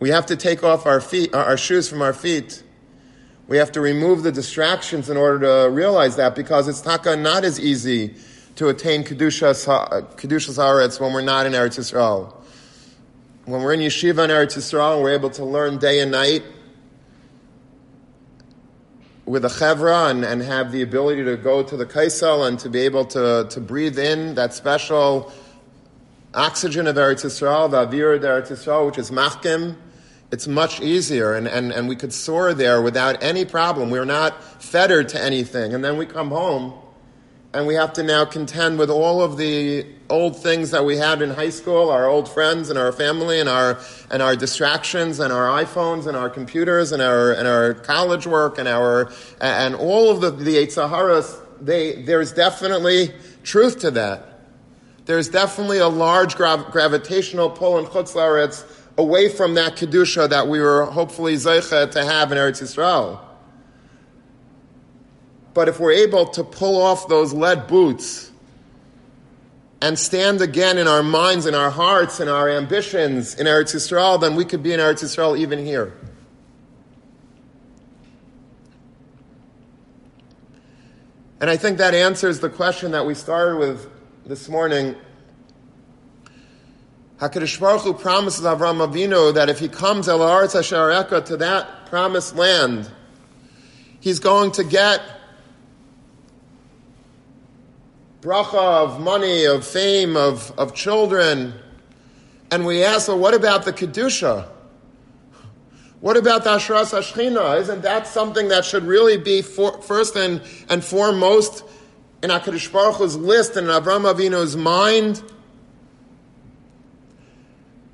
We 0.05 0.11
have 0.11 0.27
to 0.27 0.35
take 0.35 0.63
off 0.63 0.85
our 0.85 1.01
feet, 1.01 1.33
uh, 1.33 1.39
our 1.39 1.57
shoes 1.57 1.89
from 1.89 2.03
our 2.03 2.13
feet. 2.13 2.61
We 3.47 3.57
have 3.57 3.71
to 3.71 3.81
remove 3.81 4.21
the 4.21 4.31
distractions 4.31 5.09
in 5.09 5.17
order 5.17 5.39
to 5.63 5.71
realize 5.71 6.17
that 6.17 6.35
because 6.35 6.67
it's 6.67 6.79
taka 6.79 7.15
not 7.15 7.43
as 7.43 7.59
easy 7.59 8.13
to 8.57 8.67
attain 8.67 9.03
Kedushas, 9.03 9.65
Kedushas 10.15 10.59
Haaretz 10.59 10.99
when 10.99 11.11
we're 11.11 11.21
not 11.21 11.47
in 11.47 11.53
Eretz 11.53 11.79
Yisrael. 11.79 12.31
When 13.45 13.63
we're 13.63 13.73
in 13.73 13.79
Yeshiva 13.79 14.25
in 14.25 14.29
Eretz 14.29 14.55
Yisrael, 14.55 15.01
we're 15.01 15.13
able 15.13 15.31
to 15.31 15.43
learn 15.43 15.79
day 15.79 15.99
and 16.01 16.11
night 16.11 16.43
with 19.25 19.43
a 19.43 19.49
chevra 19.49 20.11
and, 20.11 20.23
and 20.23 20.43
have 20.43 20.71
the 20.71 20.83
ability 20.83 21.23
to 21.23 21.35
go 21.35 21.63
to 21.63 21.75
the 21.75 21.87
kaisel 21.87 22.47
and 22.47 22.59
to 22.59 22.69
be 22.69 22.81
able 22.81 23.05
to, 23.05 23.47
to 23.49 23.59
breathe 23.59 23.97
in 23.97 24.35
that 24.35 24.53
special 24.53 25.33
oxygen 26.35 26.85
of 26.85 26.95
Eretz 26.95 27.25
Yisrael, 27.25 27.71
the 27.71 27.87
avir 27.87 28.15
of 28.15 28.21
Eretz 28.21 28.51
Yisrael, 28.51 28.85
which 28.85 28.99
is 28.99 29.09
machkim, 29.09 29.77
it's 30.31 30.47
much 30.47 30.81
easier 30.81 31.33
and, 31.33 31.47
and, 31.47 31.71
and 31.71 31.87
we 31.87 31.95
could 31.95 32.11
soar 32.13 32.53
there 32.53 32.81
without 32.81 33.21
any 33.23 33.45
problem. 33.45 33.89
We're 33.89 34.05
not 34.05 34.43
fettered 34.61 35.09
to 35.09 35.21
anything. 35.21 35.73
And 35.73 35.83
then 35.83 35.97
we 35.97 36.05
come 36.05 36.29
home 36.29 36.73
and 37.53 37.65
we 37.65 37.75
have 37.75 37.93
to 37.93 38.03
now 38.03 38.25
contend 38.25 38.77
with 38.77 38.89
all 38.89 39.21
of 39.21 39.37
the 39.37 39.85
old 40.09 40.35
things 40.35 40.71
that 40.71 40.83
we 40.83 40.97
had 40.97 41.21
in 41.21 41.29
high 41.29 41.49
school, 41.49 41.89
our 41.89 42.05
old 42.05 42.27
friends 42.27 42.69
and 42.69 42.77
our 42.77 42.91
family 42.91 43.39
and 43.39 43.47
our, 43.47 43.79
and 44.11 44.21
our 44.21 44.35
distractions 44.35 45.19
and 45.19 45.31
our 45.31 45.63
iPhones 45.63 46.05
and 46.05 46.17
our 46.17 46.29
computers 46.29 46.91
and 46.91 47.01
our, 47.01 47.31
and 47.31 47.47
our 47.47 47.73
college 47.73 48.27
work 48.27 48.57
and 48.57 48.67
our, 48.67 49.09
and 49.39 49.73
all 49.73 50.11
of 50.11 50.19
the, 50.19 50.31
the 50.31 50.55
Yetzer 50.57 50.89
Haras, 50.89 51.39
they, 51.61 52.01
there's 52.01 52.33
definitely 52.33 53.13
truth 53.43 53.79
to 53.79 53.91
that. 53.91 54.41
There's 55.05 55.29
definitely 55.29 55.77
a 55.77 55.87
large 55.87 56.35
grav- 56.35 56.71
gravitational 56.71 57.49
pull 57.49 57.77
in 57.77 57.85
Chutz 57.85 58.15
away 58.97 59.29
from 59.29 59.55
that 59.55 59.75
kedusha 59.75 60.29
that 60.29 60.47
we 60.47 60.59
were 60.59 60.85
hopefully 60.85 61.35
zeicha 61.35 61.91
to 61.91 62.05
have 62.05 62.31
in 62.31 62.37
Eretz 62.37 62.61
Yisrael. 62.61 63.19
But 65.53 65.69
if 65.69 65.79
we're 65.79 65.93
able 65.93 66.27
to 66.27 66.43
pull 66.43 66.81
off 66.81 67.07
those 67.07 67.33
lead 67.33 67.67
boots 67.67 68.31
and 69.81 69.97
stand 69.97 70.41
again 70.41 70.77
in 70.77 70.87
our 70.87 71.03
minds, 71.03 71.45
in 71.45 71.55
our 71.55 71.69
hearts, 71.69 72.19
in 72.19 72.27
our 72.27 72.49
ambitions 72.49 73.35
in 73.35 73.47
Eretz 73.47 73.75
Yisrael, 73.75 74.19
then 74.19 74.35
we 74.35 74.45
could 74.45 74.63
be 74.63 74.73
in 74.73 74.79
Eretz 74.79 75.03
Yisrael 75.03 75.37
even 75.37 75.63
here. 75.65 75.93
And 81.41 81.49
I 81.49 81.57
think 81.57 81.77
that 81.77 81.93
answers 81.93 82.39
the 82.39 82.49
question 82.49 82.91
that 82.91 83.05
we 83.05 83.13
started 83.13 83.57
with 83.57 83.89
this 84.25 84.49
morning 84.49 84.95
HaKadosh 87.19 87.59
Baruch 87.61 87.81
Hu 87.83 87.93
promises 87.93 88.43
Avram 88.43 88.85
Avinu 88.85 89.33
that 89.33 89.49
if 89.49 89.59
he 89.59 89.69
comes 89.69 90.09
El 90.09 90.19
Aretz 90.19 91.25
to 91.25 91.37
that 91.37 91.85
promised 91.85 92.35
land, 92.35 92.91
he's 94.01 94.19
going 94.19 94.51
to 94.51 94.65
get 94.65 95.01
bracha 98.19 98.55
of 98.55 98.99
money, 98.99 99.45
of 99.45 99.65
fame, 99.65 100.17
of, 100.17 100.51
of 100.57 100.73
children. 100.73 101.53
And 102.51 102.65
we 102.65 102.83
ask, 102.83 103.07
well, 103.07 103.19
what 103.19 103.33
about 103.33 103.63
the 103.63 103.71
Kedusha? 103.71 104.49
What 106.01 106.17
about 106.17 106.43
the 106.43 106.49
Ashras 106.49 106.93
Ashchina? 106.93 107.61
Isn't 107.61 107.81
that 107.83 108.07
something 108.07 108.49
that 108.49 108.65
should 108.65 108.83
really 108.83 109.17
be 109.17 109.41
for, 109.41 109.81
first 109.81 110.17
and, 110.17 110.41
and 110.69 110.83
foremost 110.83 111.63
in 112.21 112.29
HaKadosh 112.29 112.71
Baruch 112.73 112.95
Hu's 112.95 113.15
list 113.15 113.55
and 113.55 113.67
in 113.67 113.73
Avram 113.73 114.11
Avinu's 114.11 114.57
mind? 114.57 115.23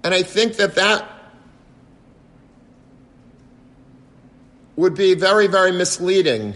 And 0.03 0.13
I 0.13 0.23
think 0.23 0.55
that 0.57 0.75
that 0.75 1.07
would 4.75 4.95
be 4.95 5.13
very, 5.13 5.47
very 5.47 5.71
misleading 5.71 6.53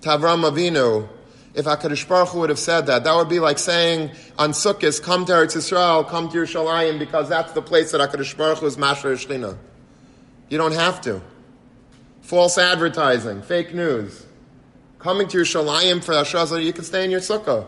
to 0.00 0.08
Avram 0.08 0.50
Avinu 0.50 1.08
if 1.54 1.64
HaKadosh 1.64 2.06
Baruch 2.06 2.28
Hu 2.28 2.40
would 2.40 2.50
have 2.50 2.58
said 2.58 2.86
that. 2.86 3.04
That 3.04 3.14
would 3.16 3.28
be 3.28 3.40
like 3.40 3.58
saying 3.58 4.12
on 4.38 4.52
Sukkot, 4.52 5.02
come 5.02 5.24
to 5.26 5.32
Eretz 5.32 5.56
Yisrael, 5.56 6.08
come 6.08 6.28
to 6.30 6.38
Yerushalayim, 6.38 6.98
because 6.98 7.28
that's 7.28 7.52
the 7.52 7.62
place 7.62 7.92
that 7.92 8.00
HaKadosh 8.00 8.36
Baruch 8.36 8.58
Hu 8.58 8.66
is 8.66 8.78
Masher 8.78 9.12
Shechina. 9.14 9.56
You 10.48 10.58
don't 10.58 10.74
have 10.74 11.00
to. 11.02 11.20
False 12.22 12.58
advertising, 12.58 13.42
fake 13.42 13.74
news. 13.74 14.24
Coming 14.98 15.28
to 15.28 15.38
Yerushalayim 15.38 16.02
for 16.02 16.12
Hashrazah, 16.12 16.62
you 16.64 16.72
can 16.72 16.84
stay 16.84 17.04
in 17.04 17.10
your 17.10 17.20
sukkah. 17.20 17.66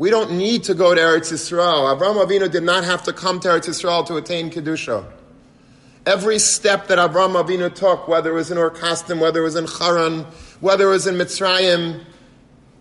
We 0.00 0.08
don't 0.08 0.38
need 0.38 0.64
to 0.64 0.72
go 0.72 0.94
to 0.94 1.00
Eretz 1.00 1.30
Yisrael. 1.30 1.94
Avraham 1.94 2.24
Avinu 2.24 2.50
did 2.50 2.62
not 2.62 2.84
have 2.84 3.02
to 3.02 3.12
come 3.12 3.38
to 3.40 3.48
Eretz 3.48 3.68
Yisrael 3.68 4.06
to 4.06 4.16
attain 4.16 4.50
Kedusha. 4.50 5.04
Every 6.06 6.38
step 6.38 6.86
that 6.86 6.96
Avraham 6.96 7.34
Avinu 7.34 7.74
took, 7.74 8.08
whether 8.08 8.30
it 8.30 8.34
was 8.34 8.50
in 8.50 8.56
Ur 8.56 8.70
Kasdim, 8.70 9.20
whether 9.20 9.40
it 9.40 9.42
was 9.42 9.56
in 9.56 9.66
Haran, 9.66 10.24
whether 10.60 10.86
it 10.88 10.92
was 10.92 11.06
in 11.06 11.16
Mitzrayim, 11.16 12.02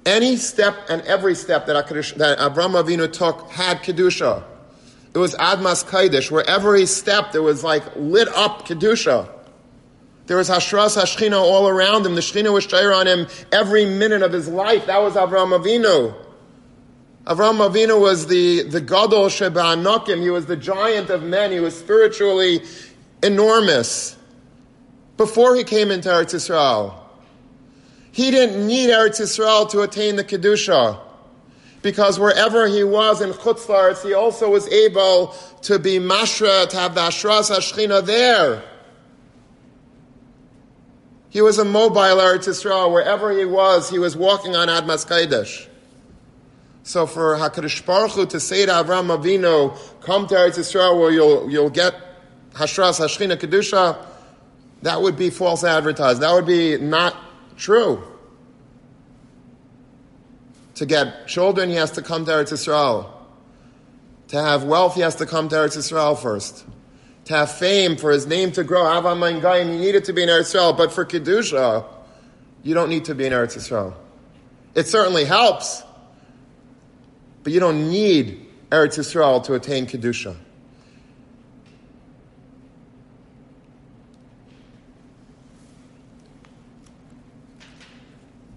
any 0.05 0.37
step 0.37 0.77
and 0.87 1.01
every 1.01 1.35
step 1.35 1.65
that, 1.65 1.73
that 1.89 2.37
Avraham 2.39 2.81
Avinu 2.81 3.11
took 3.11 3.51
had 3.51 3.79
Kedusha. 3.79 4.41
It 5.13 5.17
was 5.17 5.35
Admas 5.35 5.83
Kaidish. 5.83 6.31
Wherever 6.31 6.73
he 6.73 6.85
stepped, 6.85 7.35
it 7.35 7.41
was 7.41 7.65
like 7.65 7.83
lit 7.97 8.29
up 8.29 8.65
Kedusha. 8.65 9.29
There 10.27 10.37
was 10.37 10.49
Hashras 10.49 10.95
Hashchina 10.95 11.37
all 11.37 11.67
around 11.67 12.05
him. 12.05 12.15
The 12.15 12.21
Shechina 12.21 12.53
was 12.53 12.65
shayr 12.65 12.95
on 12.95 13.07
him 13.07 13.27
every 13.51 13.83
minute 13.83 14.21
of 14.21 14.31
his 14.31 14.47
life. 14.47 14.85
That 14.85 15.01
was 15.01 15.15
Avraham 15.15 15.61
Avinu. 15.61 16.15
Avraham 17.29 17.59
Avinu 17.59 18.01
was 18.01 18.25
the, 18.25 18.63
the 18.63 18.81
Gadol 18.81 19.29
Sheba 19.29 19.59
Anakim. 19.59 20.19
He 20.19 20.31
was 20.31 20.47
the 20.47 20.55
giant 20.55 21.11
of 21.11 21.21
men. 21.21 21.51
He 21.51 21.59
was 21.59 21.77
spiritually 21.77 22.63
enormous 23.21 24.17
before 25.15 25.55
he 25.55 25.63
came 25.63 25.91
into 25.91 26.09
Eretz 26.09 26.33
Yisrael. 26.33 26.99
He 28.11 28.31
didn't 28.31 28.65
need 28.65 28.89
Eretz 28.89 29.21
Yisrael 29.21 29.69
to 29.69 29.81
attain 29.81 30.15
the 30.15 30.23
Kedusha. 30.23 30.99
Because 31.83 32.19
wherever 32.19 32.67
he 32.67 32.83
was 32.83 33.21
in 33.21 33.29
Chutzlaritz, 33.29 34.03
he 34.03 34.15
also 34.15 34.49
was 34.49 34.67
able 34.67 35.35
to 35.61 35.77
be 35.77 35.99
mashra, 35.99 36.67
to 36.69 36.77
have 36.77 36.95
the 36.95 37.01
Ashras 37.01 37.55
Hashchina 37.55 38.03
there. 38.03 38.63
He 41.29 41.41
was 41.41 41.59
a 41.59 41.63
mobile 41.63 41.99
Eretz 41.99 42.47
Yisrael. 42.47 42.91
Wherever 42.91 43.31
he 43.37 43.45
was, 43.45 43.87
he 43.87 43.99
was 43.99 44.17
walking 44.17 44.55
on 44.55 44.67
Admas 44.67 45.07
Kaidesh. 45.07 45.68
So 46.83 47.05
for 47.05 47.35
HaKadosh 47.35 47.85
Baruch 47.85 48.11
Hu 48.11 48.25
to 48.27 48.39
say 48.39 48.65
to 48.65 48.71
Avram 48.71 49.15
Avinu, 49.15 49.77
come 50.01 50.27
to 50.27 50.35
Eretz 50.35 50.57
Yisrael 50.57 50.99
where 50.99 51.11
you'll, 51.11 51.49
you'll 51.49 51.69
get 51.69 51.93
Hashras 52.53 52.99
Hashchina 52.99 53.37
Kedusha, 53.37 54.05
that 54.81 55.01
would 55.01 55.17
be 55.17 55.29
false 55.29 55.63
advertised. 55.63 56.21
That 56.21 56.33
would 56.33 56.47
be 56.47 56.77
not 56.77 57.15
true. 57.57 58.03
To 60.75 60.85
get 60.85 61.27
children, 61.27 61.69
he 61.69 61.75
has 61.75 61.91
to 61.91 62.01
come 62.01 62.25
to 62.25 62.31
Eretz 62.31 62.53
Yisrael. 62.53 63.11
To 64.29 64.41
have 64.41 64.63
wealth, 64.63 64.95
he 64.95 65.01
has 65.01 65.15
to 65.15 65.25
come 65.25 65.49
to 65.49 65.55
Eretz 65.55 65.77
Yisrael 65.77 66.17
first. 66.17 66.65
To 67.25 67.33
have 67.33 67.51
fame, 67.51 67.97
for 67.97 68.11
his 68.11 68.25
name 68.25 68.53
to 68.53 68.63
grow, 68.63 68.83
Avamayim 68.83 69.41
Gayim, 69.41 69.73
you 69.73 69.79
need 69.79 69.95
it 69.95 70.05
to 70.05 70.13
be 70.13 70.23
in 70.23 70.29
Eretz 70.29 70.55
Yisrael. 70.55 70.77
But 70.77 70.93
for 70.93 71.05
Kedusha, 71.05 71.85
you 72.63 72.73
don't 72.73 72.89
need 72.89 73.05
to 73.05 73.15
be 73.15 73.25
in 73.25 73.33
Eretz 73.33 73.57
Yisrael. 73.57 73.93
It 74.75 74.87
certainly 74.87 75.25
helps, 75.25 75.83
but 77.43 77.53
you 77.53 77.59
don't 77.59 77.89
need 77.89 78.45
Eretz 78.69 78.97
Yisrael 78.97 79.43
to 79.45 79.53
attain 79.53 79.87
Kedusha. 79.87 80.35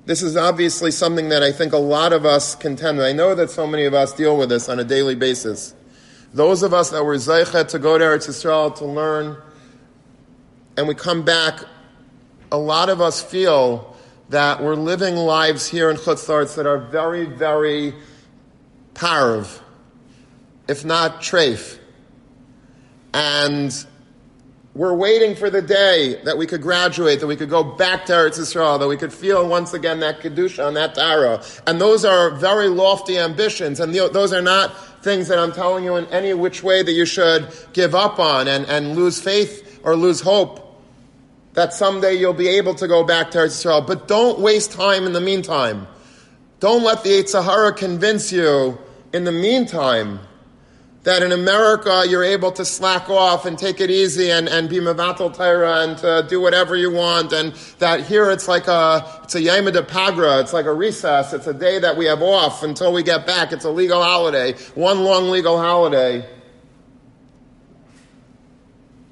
This 0.05 0.21
is 0.21 0.37
obviously 0.37 0.91
something 0.91 1.29
that 1.29 1.45
I 1.45 1.53
think 1.53 1.73
a 1.73 1.79
lot 1.79 2.13
of 2.13 2.27
us 2.27 2.57
contend 2.57 2.99
with. 2.99 3.07
I 3.07 3.13
know 3.13 3.37
that 3.37 3.51
so 3.51 3.67
many 3.67 3.85
of 3.85 3.95
us 3.95 4.13
deal 4.13 4.37
with 4.37 4.49
this 4.49 4.69
on 4.69 4.81
a 4.81 4.85
daily 4.85 5.15
basis. 5.15 5.75
Those 6.35 6.63
of 6.63 6.75
us 6.75 6.91
that 6.91 7.05
were 7.05 7.15
Zeichet 7.15 7.69
to 7.69 7.79
go 7.79 7.99
to 7.99 8.05
Eretz 8.05 8.29
Yisrael 8.29 8.75
to 8.79 8.85
learn, 8.85 9.37
and 10.77 10.89
we 10.89 10.95
come 10.95 11.23
back, 11.23 11.61
a 12.51 12.59
lot 12.59 12.89
of 12.89 13.01
us 13.01 13.23
feel 13.23 13.97
that 14.31 14.63
we're 14.63 14.75
living 14.75 15.15
lives 15.15 15.69
here 15.69 15.89
in 15.89 15.97
Chutzlarts 15.97 16.57
that 16.57 16.67
are 16.67 16.79
very, 16.79 17.25
very 17.25 17.95
parv, 18.95 19.61
if 20.69 20.85
not 20.85 21.21
treif. 21.21 21.79
And 23.15 23.87
we're 24.75 24.95
waiting 24.95 25.35
for 25.35 25.51
the 25.51 25.61
day 25.61 26.19
that 26.25 26.39
we 26.39 26.47
could 26.47 26.63
graduate, 26.63 27.21
that 27.21 27.27
we 27.27 27.37
could 27.37 27.51
go 27.51 27.63
back 27.63 28.07
to 28.07 28.13
Eretz 28.13 28.39
Yisrael, 28.39 28.79
that 28.79 28.89
we 28.89 28.97
could 28.97 29.13
feel 29.13 29.47
once 29.47 29.75
again 29.75 30.01
that 30.01 30.21
Kedusha 30.21 30.67
on 30.67 30.75
that 30.75 30.95
Tara. 30.95 31.43
And 31.67 31.79
those 31.79 32.07
are 32.07 32.31
very 32.31 32.69
lofty 32.69 33.19
ambitions, 33.19 33.81
and 33.81 33.95
those 33.95 34.33
are 34.33 34.41
not 34.41 34.75
things 35.03 35.29
that 35.29 35.39
I'm 35.39 35.53
telling 35.53 35.85
you 35.85 35.97
in 35.97 36.07
any 36.07 36.33
which 36.33 36.63
way 36.63 36.83
that 36.83 36.93
you 36.93 37.05
should 37.05 37.49
give 37.75 37.95
up 37.95 38.19
on 38.19 38.49
and, 38.49 38.65
and 38.67 38.97
lose 38.97 39.21
faith 39.21 39.81
or 39.85 39.95
lose 39.95 40.23
hope 40.23 40.63
that 41.55 41.75
someday 41.75 42.15
you'll 42.15 42.33
be 42.33 42.49
able 42.49 42.75
to 42.77 42.89
go 42.89 43.05
back 43.05 43.31
to 43.33 43.39
Eretz 43.39 43.63
Yisrael. 43.63 43.87
But 43.87 44.09
don't 44.09 44.41
waste 44.41 44.73
time 44.73 45.05
in 45.05 45.13
the 45.13 45.21
meantime. 45.21 45.87
Don't 46.63 46.85
let 46.85 47.03
the 47.03 47.11
Yetzer 47.11 47.43
Hara 47.43 47.73
convince 47.73 48.31
you 48.31 48.79
in 49.13 49.25
the 49.25 49.33
meantime 49.33 50.21
that 51.03 51.21
in 51.21 51.33
America 51.33 52.05
you're 52.09 52.23
able 52.23 52.53
to 52.53 52.65
slack 52.65 53.11
off 53.11 53.47
and 53.47 53.59
take 53.59 53.81
it 53.81 53.91
easy 53.91 54.31
and, 54.31 54.49
and 54.49 54.69
be 54.69 54.77
mevatel 54.77 55.37
Torah 55.37 55.83
and 55.83 56.05
uh, 56.05 56.23
do 56.23 56.41
whatever 56.41 56.77
you 56.77 56.93
want, 56.93 57.33
and 57.33 57.53
that 57.81 58.07
here 58.07 58.31
it's 58.31 58.47
like 58.47 58.69
a 58.69 59.05
it's 59.25 59.35
a 59.35 59.43
yom 59.43 59.65
de 59.65 59.83
pagra, 59.83 60.41
it's 60.41 60.53
like 60.53 60.67
a 60.67 60.73
recess, 60.73 61.33
it's 61.33 61.49
a 61.49 61.53
day 61.53 61.81
that 61.81 61.97
we 61.97 62.05
have 62.05 62.23
off 62.23 62.63
until 62.63 62.93
we 62.93 63.03
get 63.03 63.27
back. 63.27 63.51
It's 63.51 63.65
a 63.65 63.71
legal 63.71 64.01
holiday, 64.01 64.53
one 64.77 65.03
long 65.03 65.31
legal 65.31 65.59
holiday. 65.59 66.25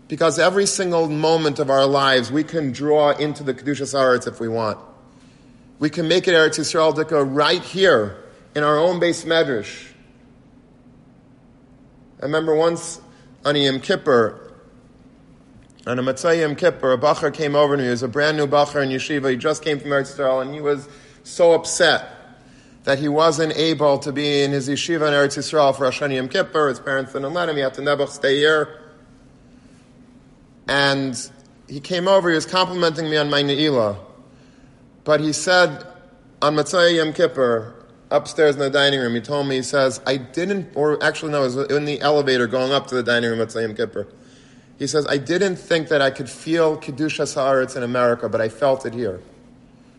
Because 0.07 0.39
every 0.39 0.67
single 0.67 1.09
moment 1.09 1.59
of 1.59 1.69
our 1.69 1.87
lives 1.87 2.31
we 2.31 2.45
can 2.45 2.71
draw 2.71 3.11
into 3.11 3.43
the 3.43 3.55
Kedushas 3.55 3.93
Haaretz 3.93 4.29
if 4.29 4.39
we 4.39 4.47
want. 4.47 4.79
We 5.81 5.89
can 5.89 6.09
make 6.09 6.29
it 6.29 6.33
Eretz 6.33 6.59
Yisrael 6.59 6.95
Dika 6.95 7.27
right 7.27 7.63
here 7.63 8.23
in 8.55 8.63
our 8.63 8.77
own 8.77 9.01
beis 9.01 9.25
medrash. 9.25 9.91
I 12.21 12.27
remember 12.27 12.55
once 12.55 13.01
on 13.47 13.57
Yom 13.57 13.81
Kippur, 13.81 14.53
on 15.87 15.99
a 15.99 16.03
Motzei 16.03 16.43
Yom 16.43 16.55
Kippur, 16.55 16.93
a 16.93 16.99
Bacher 16.99 17.33
came 17.33 17.57
over 17.57 17.77
to 17.77 17.79
me. 17.79 17.87
He 17.87 17.91
was 17.91 18.03
a 18.03 18.09
brand 18.09 18.37
new 18.37 18.47
Bacher 18.47 18.83
in 18.83 18.91
Yeshiva. 18.91 19.31
He 19.31 19.39
just 19.39 19.65
came 19.65 19.81
from 19.81 19.89
Eretz 19.89 20.15
Yisrael, 20.15 20.43
and 20.43 20.53
he 20.53 20.61
was 20.61 20.87
so 21.23 21.53
upset 21.53 22.11
that 22.85 22.99
he 22.99 23.09
wasn't 23.09 23.57
able 23.57 23.99
to 24.01 24.13
be 24.13 24.43
in 24.43 24.51
his 24.51 24.69
yeshiva 24.69 25.09
in 25.09 25.15
Eretz 25.15 25.39
Yisrael 25.39 25.75
for 25.75 25.85
Rosh 25.85 26.03
Yom 26.03 26.29
Kippur. 26.29 26.69
His 26.69 26.79
parents 26.79 27.15
didn't 27.15 27.33
let 27.33 27.49
him. 27.49 27.57
He 27.57 27.63
had 27.63 27.73
to 27.75 27.83
never 27.83 28.07
stay 28.07 28.37
here. 28.37 28.83
And 30.69 31.31
he 31.69 31.81
came 31.81 32.07
over. 32.07 32.29
He 32.29 32.35
was 32.35 32.45
complimenting 32.45 33.09
me 33.09 33.17
on 33.17 33.31
my 33.31 33.43
Ne'ilah. 33.43 34.10
But 35.05 35.21
he 35.21 35.33
said 35.33 35.87
on 36.43 36.57
Motzei 36.57 36.97
Yom 36.97 37.13
Kippur, 37.13 37.81
upstairs 38.11 38.55
in 38.55 38.61
the 38.61 38.71
dining 38.71 39.01
room. 39.01 39.15
He 39.15 39.21
told 39.21 39.47
me, 39.47 39.57
he 39.57 39.63
says, 39.63 40.01
I 40.07 40.17
didn't, 40.17 40.71
or 40.75 41.03
actually, 41.03 41.33
no, 41.33 41.43
it 41.43 41.55
was 41.55 41.57
in 41.57 41.85
the 41.85 42.01
elevator 42.01 42.47
going 42.47 42.73
up 42.73 42.87
to 42.89 42.95
the 42.95 43.03
dining 43.03 43.31
room 43.31 43.41
at 43.41 43.49
Sayyim 43.49 43.77
Kippur. 43.77 44.09
He 44.79 44.87
says, 44.87 45.07
I 45.07 45.19
didn't 45.19 45.57
think 45.57 45.89
that 45.89 46.01
I 46.01 46.11
could 46.11 46.29
feel 46.29 46.77
Kedushas 46.77 47.37
Haaretz 47.37 47.77
in 47.77 47.83
America, 47.83 48.29
but 48.29 48.41
I 48.41 48.49
felt 48.49 48.87
it 48.87 48.95
here. 48.95 49.21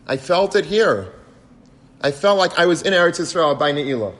I 0.06 0.16
felt 0.16 0.56
it 0.56 0.66
here. 0.66 1.12
I 2.00 2.10
felt 2.10 2.38
like 2.38 2.58
I 2.58 2.66
was 2.66 2.82
in 2.82 2.92
Eretz 2.92 3.20
Yisrael 3.20 3.56
by 3.58 3.72
Ne'ilah. 3.72 4.14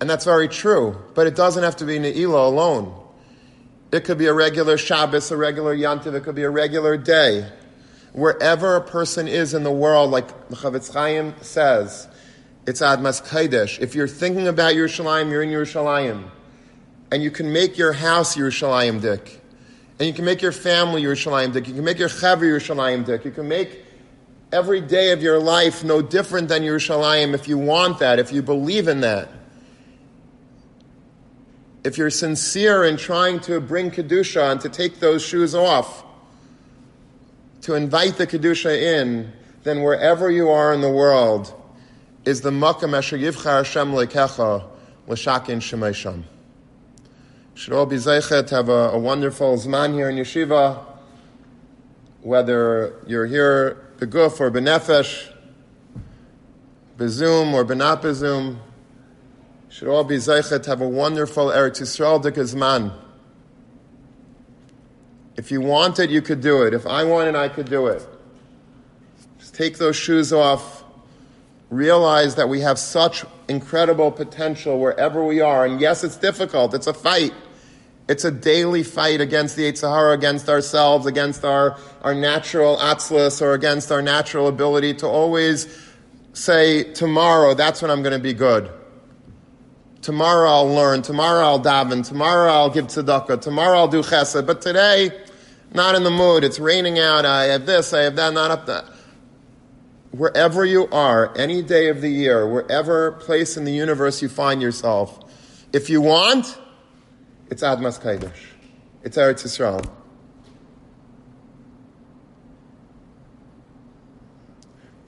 And 0.00 0.08
that's 0.08 0.24
very 0.24 0.48
true, 0.48 0.96
but 1.14 1.26
it 1.26 1.34
doesn't 1.34 1.64
have 1.64 1.76
to 1.76 1.84
be 1.84 1.98
Ne'ilah 1.98 2.46
alone. 2.46 2.94
It 3.90 4.04
could 4.04 4.18
be 4.18 4.26
a 4.26 4.34
regular 4.34 4.76
Shabbos, 4.76 5.30
a 5.30 5.36
regular 5.36 5.76
Yantiv, 5.76 6.14
it 6.14 6.22
could 6.22 6.34
be 6.34 6.42
a 6.42 6.50
regular 6.50 6.96
day 6.96 7.50
wherever 8.12 8.76
a 8.76 8.80
person 8.80 9.28
is 9.28 9.54
in 9.54 9.62
the 9.62 9.70
world, 9.70 10.10
like 10.10 10.48
the 10.48 10.56
Chofetz 10.56 10.92
Chaim 10.92 11.34
says, 11.40 12.08
it's 12.66 12.80
Admas 12.80 13.26
Kaidesh. 13.26 13.78
If 13.80 13.94
you're 13.94 14.08
thinking 14.08 14.48
about 14.48 14.74
Yerushalayim, 14.74 15.30
you're 15.30 15.42
in 15.42 15.50
Yerushalayim. 15.50 16.30
And 17.10 17.22
you 17.22 17.30
can 17.30 17.52
make 17.52 17.78
your 17.78 17.92
house 17.92 18.36
Yerushalayim 18.36 19.00
dik. 19.00 19.40
And 19.98 20.06
you 20.06 20.12
can 20.12 20.24
make 20.24 20.42
your 20.42 20.52
family 20.52 21.02
Yerushalayim 21.02 21.52
dik. 21.52 21.66
You 21.68 21.74
can 21.74 21.84
make 21.84 21.98
your 21.98 22.10
chaver 22.10 22.42
Yerushalayim 22.42 23.06
dik. 23.06 23.24
You 23.24 23.30
can 23.30 23.48
make 23.48 23.84
every 24.52 24.80
day 24.80 25.12
of 25.12 25.22
your 25.22 25.38
life 25.38 25.82
no 25.82 26.02
different 26.02 26.48
than 26.48 26.62
Yerushalayim 26.62 27.34
if 27.34 27.48
you 27.48 27.56
want 27.56 28.00
that, 28.00 28.18
if 28.18 28.32
you 28.32 28.42
believe 28.42 28.88
in 28.88 29.00
that. 29.00 29.30
If 31.88 31.96
you're 31.96 32.10
sincere 32.10 32.84
in 32.84 32.98
trying 32.98 33.40
to 33.40 33.62
bring 33.62 33.90
Kedusha 33.90 34.52
and 34.52 34.60
to 34.60 34.68
take 34.68 35.00
those 35.00 35.24
shoes 35.24 35.54
off, 35.54 36.04
to 37.62 37.76
invite 37.76 38.18
the 38.18 38.26
Kedusha 38.26 38.76
in, 38.76 39.32
then 39.62 39.82
wherever 39.82 40.30
you 40.30 40.50
are 40.50 40.74
in 40.74 40.82
the 40.82 40.90
world 40.90 41.50
is 42.26 42.42
the 42.42 42.50
Makam 42.50 42.94
Asher 42.94 43.16
Yivchar 43.16 43.64
Hashem 43.64 43.92
Lekecha 43.92 44.68
L'Shakin 45.06 45.62
Shemesham. 45.62 46.24
Should 47.54 47.72
all 47.72 47.86
be 47.86 47.96
zeichet 47.96 48.50
have 48.50 48.68
a, 48.68 48.90
a, 48.90 48.98
wonderful 48.98 49.56
Zman 49.56 49.94
here 49.94 50.10
in 50.10 50.16
Yeshiva, 50.16 50.84
whether 52.20 52.96
you're 53.06 53.24
here 53.24 53.88
beguf 53.96 54.38
or 54.40 54.50
benefesh, 54.50 55.32
bezoom 56.98 57.54
or 57.54 57.64
benat 57.64 58.02
bezoom. 58.02 58.58
Should 59.78 59.86
all 59.86 60.02
be 60.02 60.16
zeichet 60.16 60.66
have 60.66 60.80
a 60.80 60.88
wonderful 60.88 61.46
Eretz 61.46 61.80
Yisrael 61.80 62.20
Dikazman. 62.20 62.92
If 65.36 65.52
you 65.52 65.60
want 65.60 66.00
it, 66.00 66.10
you 66.10 66.20
could 66.20 66.40
do 66.40 66.64
it. 66.64 66.74
If 66.74 66.84
I 66.84 67.04
want 67.04 67.28
it, 67.28 67.36
I 67.36 67.48
could 67.48 67.70
do 67.70 67.86
it. 67.86 68.04
Just 69.38 69.54
take 69.54 69.78
those 69.78 69.94
shoes 69.94 70.32
off 70.32 70.82
realize 71.70 72.34
that 72.34 72.48
we 72.48 72.58
have 72.62 72.76
such 72.76 73.24
incredible 73.48 74.10
potential 74.10 74.80
wherever 74.80 75.24
we 75.24 75.40
are. 75.40 75.64
And 75.64 75.80
yes, 75.80 76.02
it's 76.02 76.16
difficult. 76.16 76.74
It's 76.74 76.88
a 76.88 76.92
fight. 76.92 77.32
It's 78.08 78.24
a 78.24 78.32
daily 78.32 78.82
fight 78.82 79.20
against 79.20 79.54
the 79.54 79.70
Yetzer 79.70 79.94
Hara, 79.94 80.12
against 80.12 80.48
ourselves, 80.48 81.06
against 81.06 81.44
our, 81.44 81.78
our 82.02 82.16
natural 82.16 82.78
atzlus, 82.78 83.40
or 83.40 83.52
against 83.52 83.92
our 83.92 84.02
natural 84.02 84.48
ability 84.48 84.94
to 84.94 85.06
always 85.06 85.68
say, 86.32 86.82
tomorrow, 86.94 87.54
that's 87.54 87.80
when 87.80 87.92
I'm 87.92 88.02
going 88.02 88.12
to 88.12 88.18
be 88.18 88.34
good. 88.34 88.72
Tomorrow 90.02 90.48
I'll 90.48 90.74
learn. 90.74 91.02
Tomorrow 91.02 91.44
I'll 91.44 91.60
daven. 91.60 92.06
Tomorrow 92.06 92.50
I'll 92.50 92.70
give 92.70 92.86
tzedakah. 92.86 93.40
Tomorrow 93.40 93.78
I'll 93.78 93.88
do 93.88 94.02
chesed. 94.02 94.46
But 94.46 94.62
today, 94.62 95.10
not 95.72 95.94
in 95.94 96.04
the 96.04 96.10
mood. 96.10 96.44
It's 96.44 96.58
raining 96.58 96.98
out. 96.98 97.24
I 97.24 97.44
have 97.44 97.66
this. 97.66 97.92
I 97.92 98.02
have 98.02 98.16
that. 98.16 98.32
Not 98.32 98.50
up 98.50 98.66
that. 98.66 98.84
Wherever 100.12 100.64
you 100.64 100.88
are, 100.88 101.36
any 101.36 101.62
day 101.62 101.88
of 101.88 102.00
the 102.00 102.08
year, 102.08 102.48
wherever 102.48 103.12
place 103.12 103.56
in 103.56 103.64
the 103.64 103.72
universe 103.72 104.22
you 104.22 104.28
find 104.28 104.62
yourself, 104.62 105.18
if 105.72 105.90
you 105.90 106.00
want, 106.00 106.58
it's 107.50 107.62
Admas 107.62 108.00
Kaidosh. 108.00 108.46
It's 109.02 109.16
Eretz 109.16 109.44
Yisrael. 109.44 109.84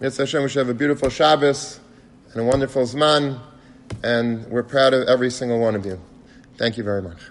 Mitzvah 0.01 0.23
Hashem, 0.23 0.43
we 0.43 0.49
should 0.49 0.61
have 0.61 0.69
a 0.69 0.75
beautiful 0.75 1.11
Shabbos 1.11 1.81
and 2.33 2.41
a 2.41 2.45
wonderful 2.45 2.85
Zman, 2.85 3.41
and 4.03 4.47
we're 4.47 4.63
proud 4.63 4.95
of 4.95 5.09
every 5.09 5.31
single 5.31 5.59
one 5.59 5.75
of 5.75 5.87
you. 5.87 6.01
Thank 6.57 6.77
you 6.77 6.85
very 6.85 7.03
much. 7.03 7.30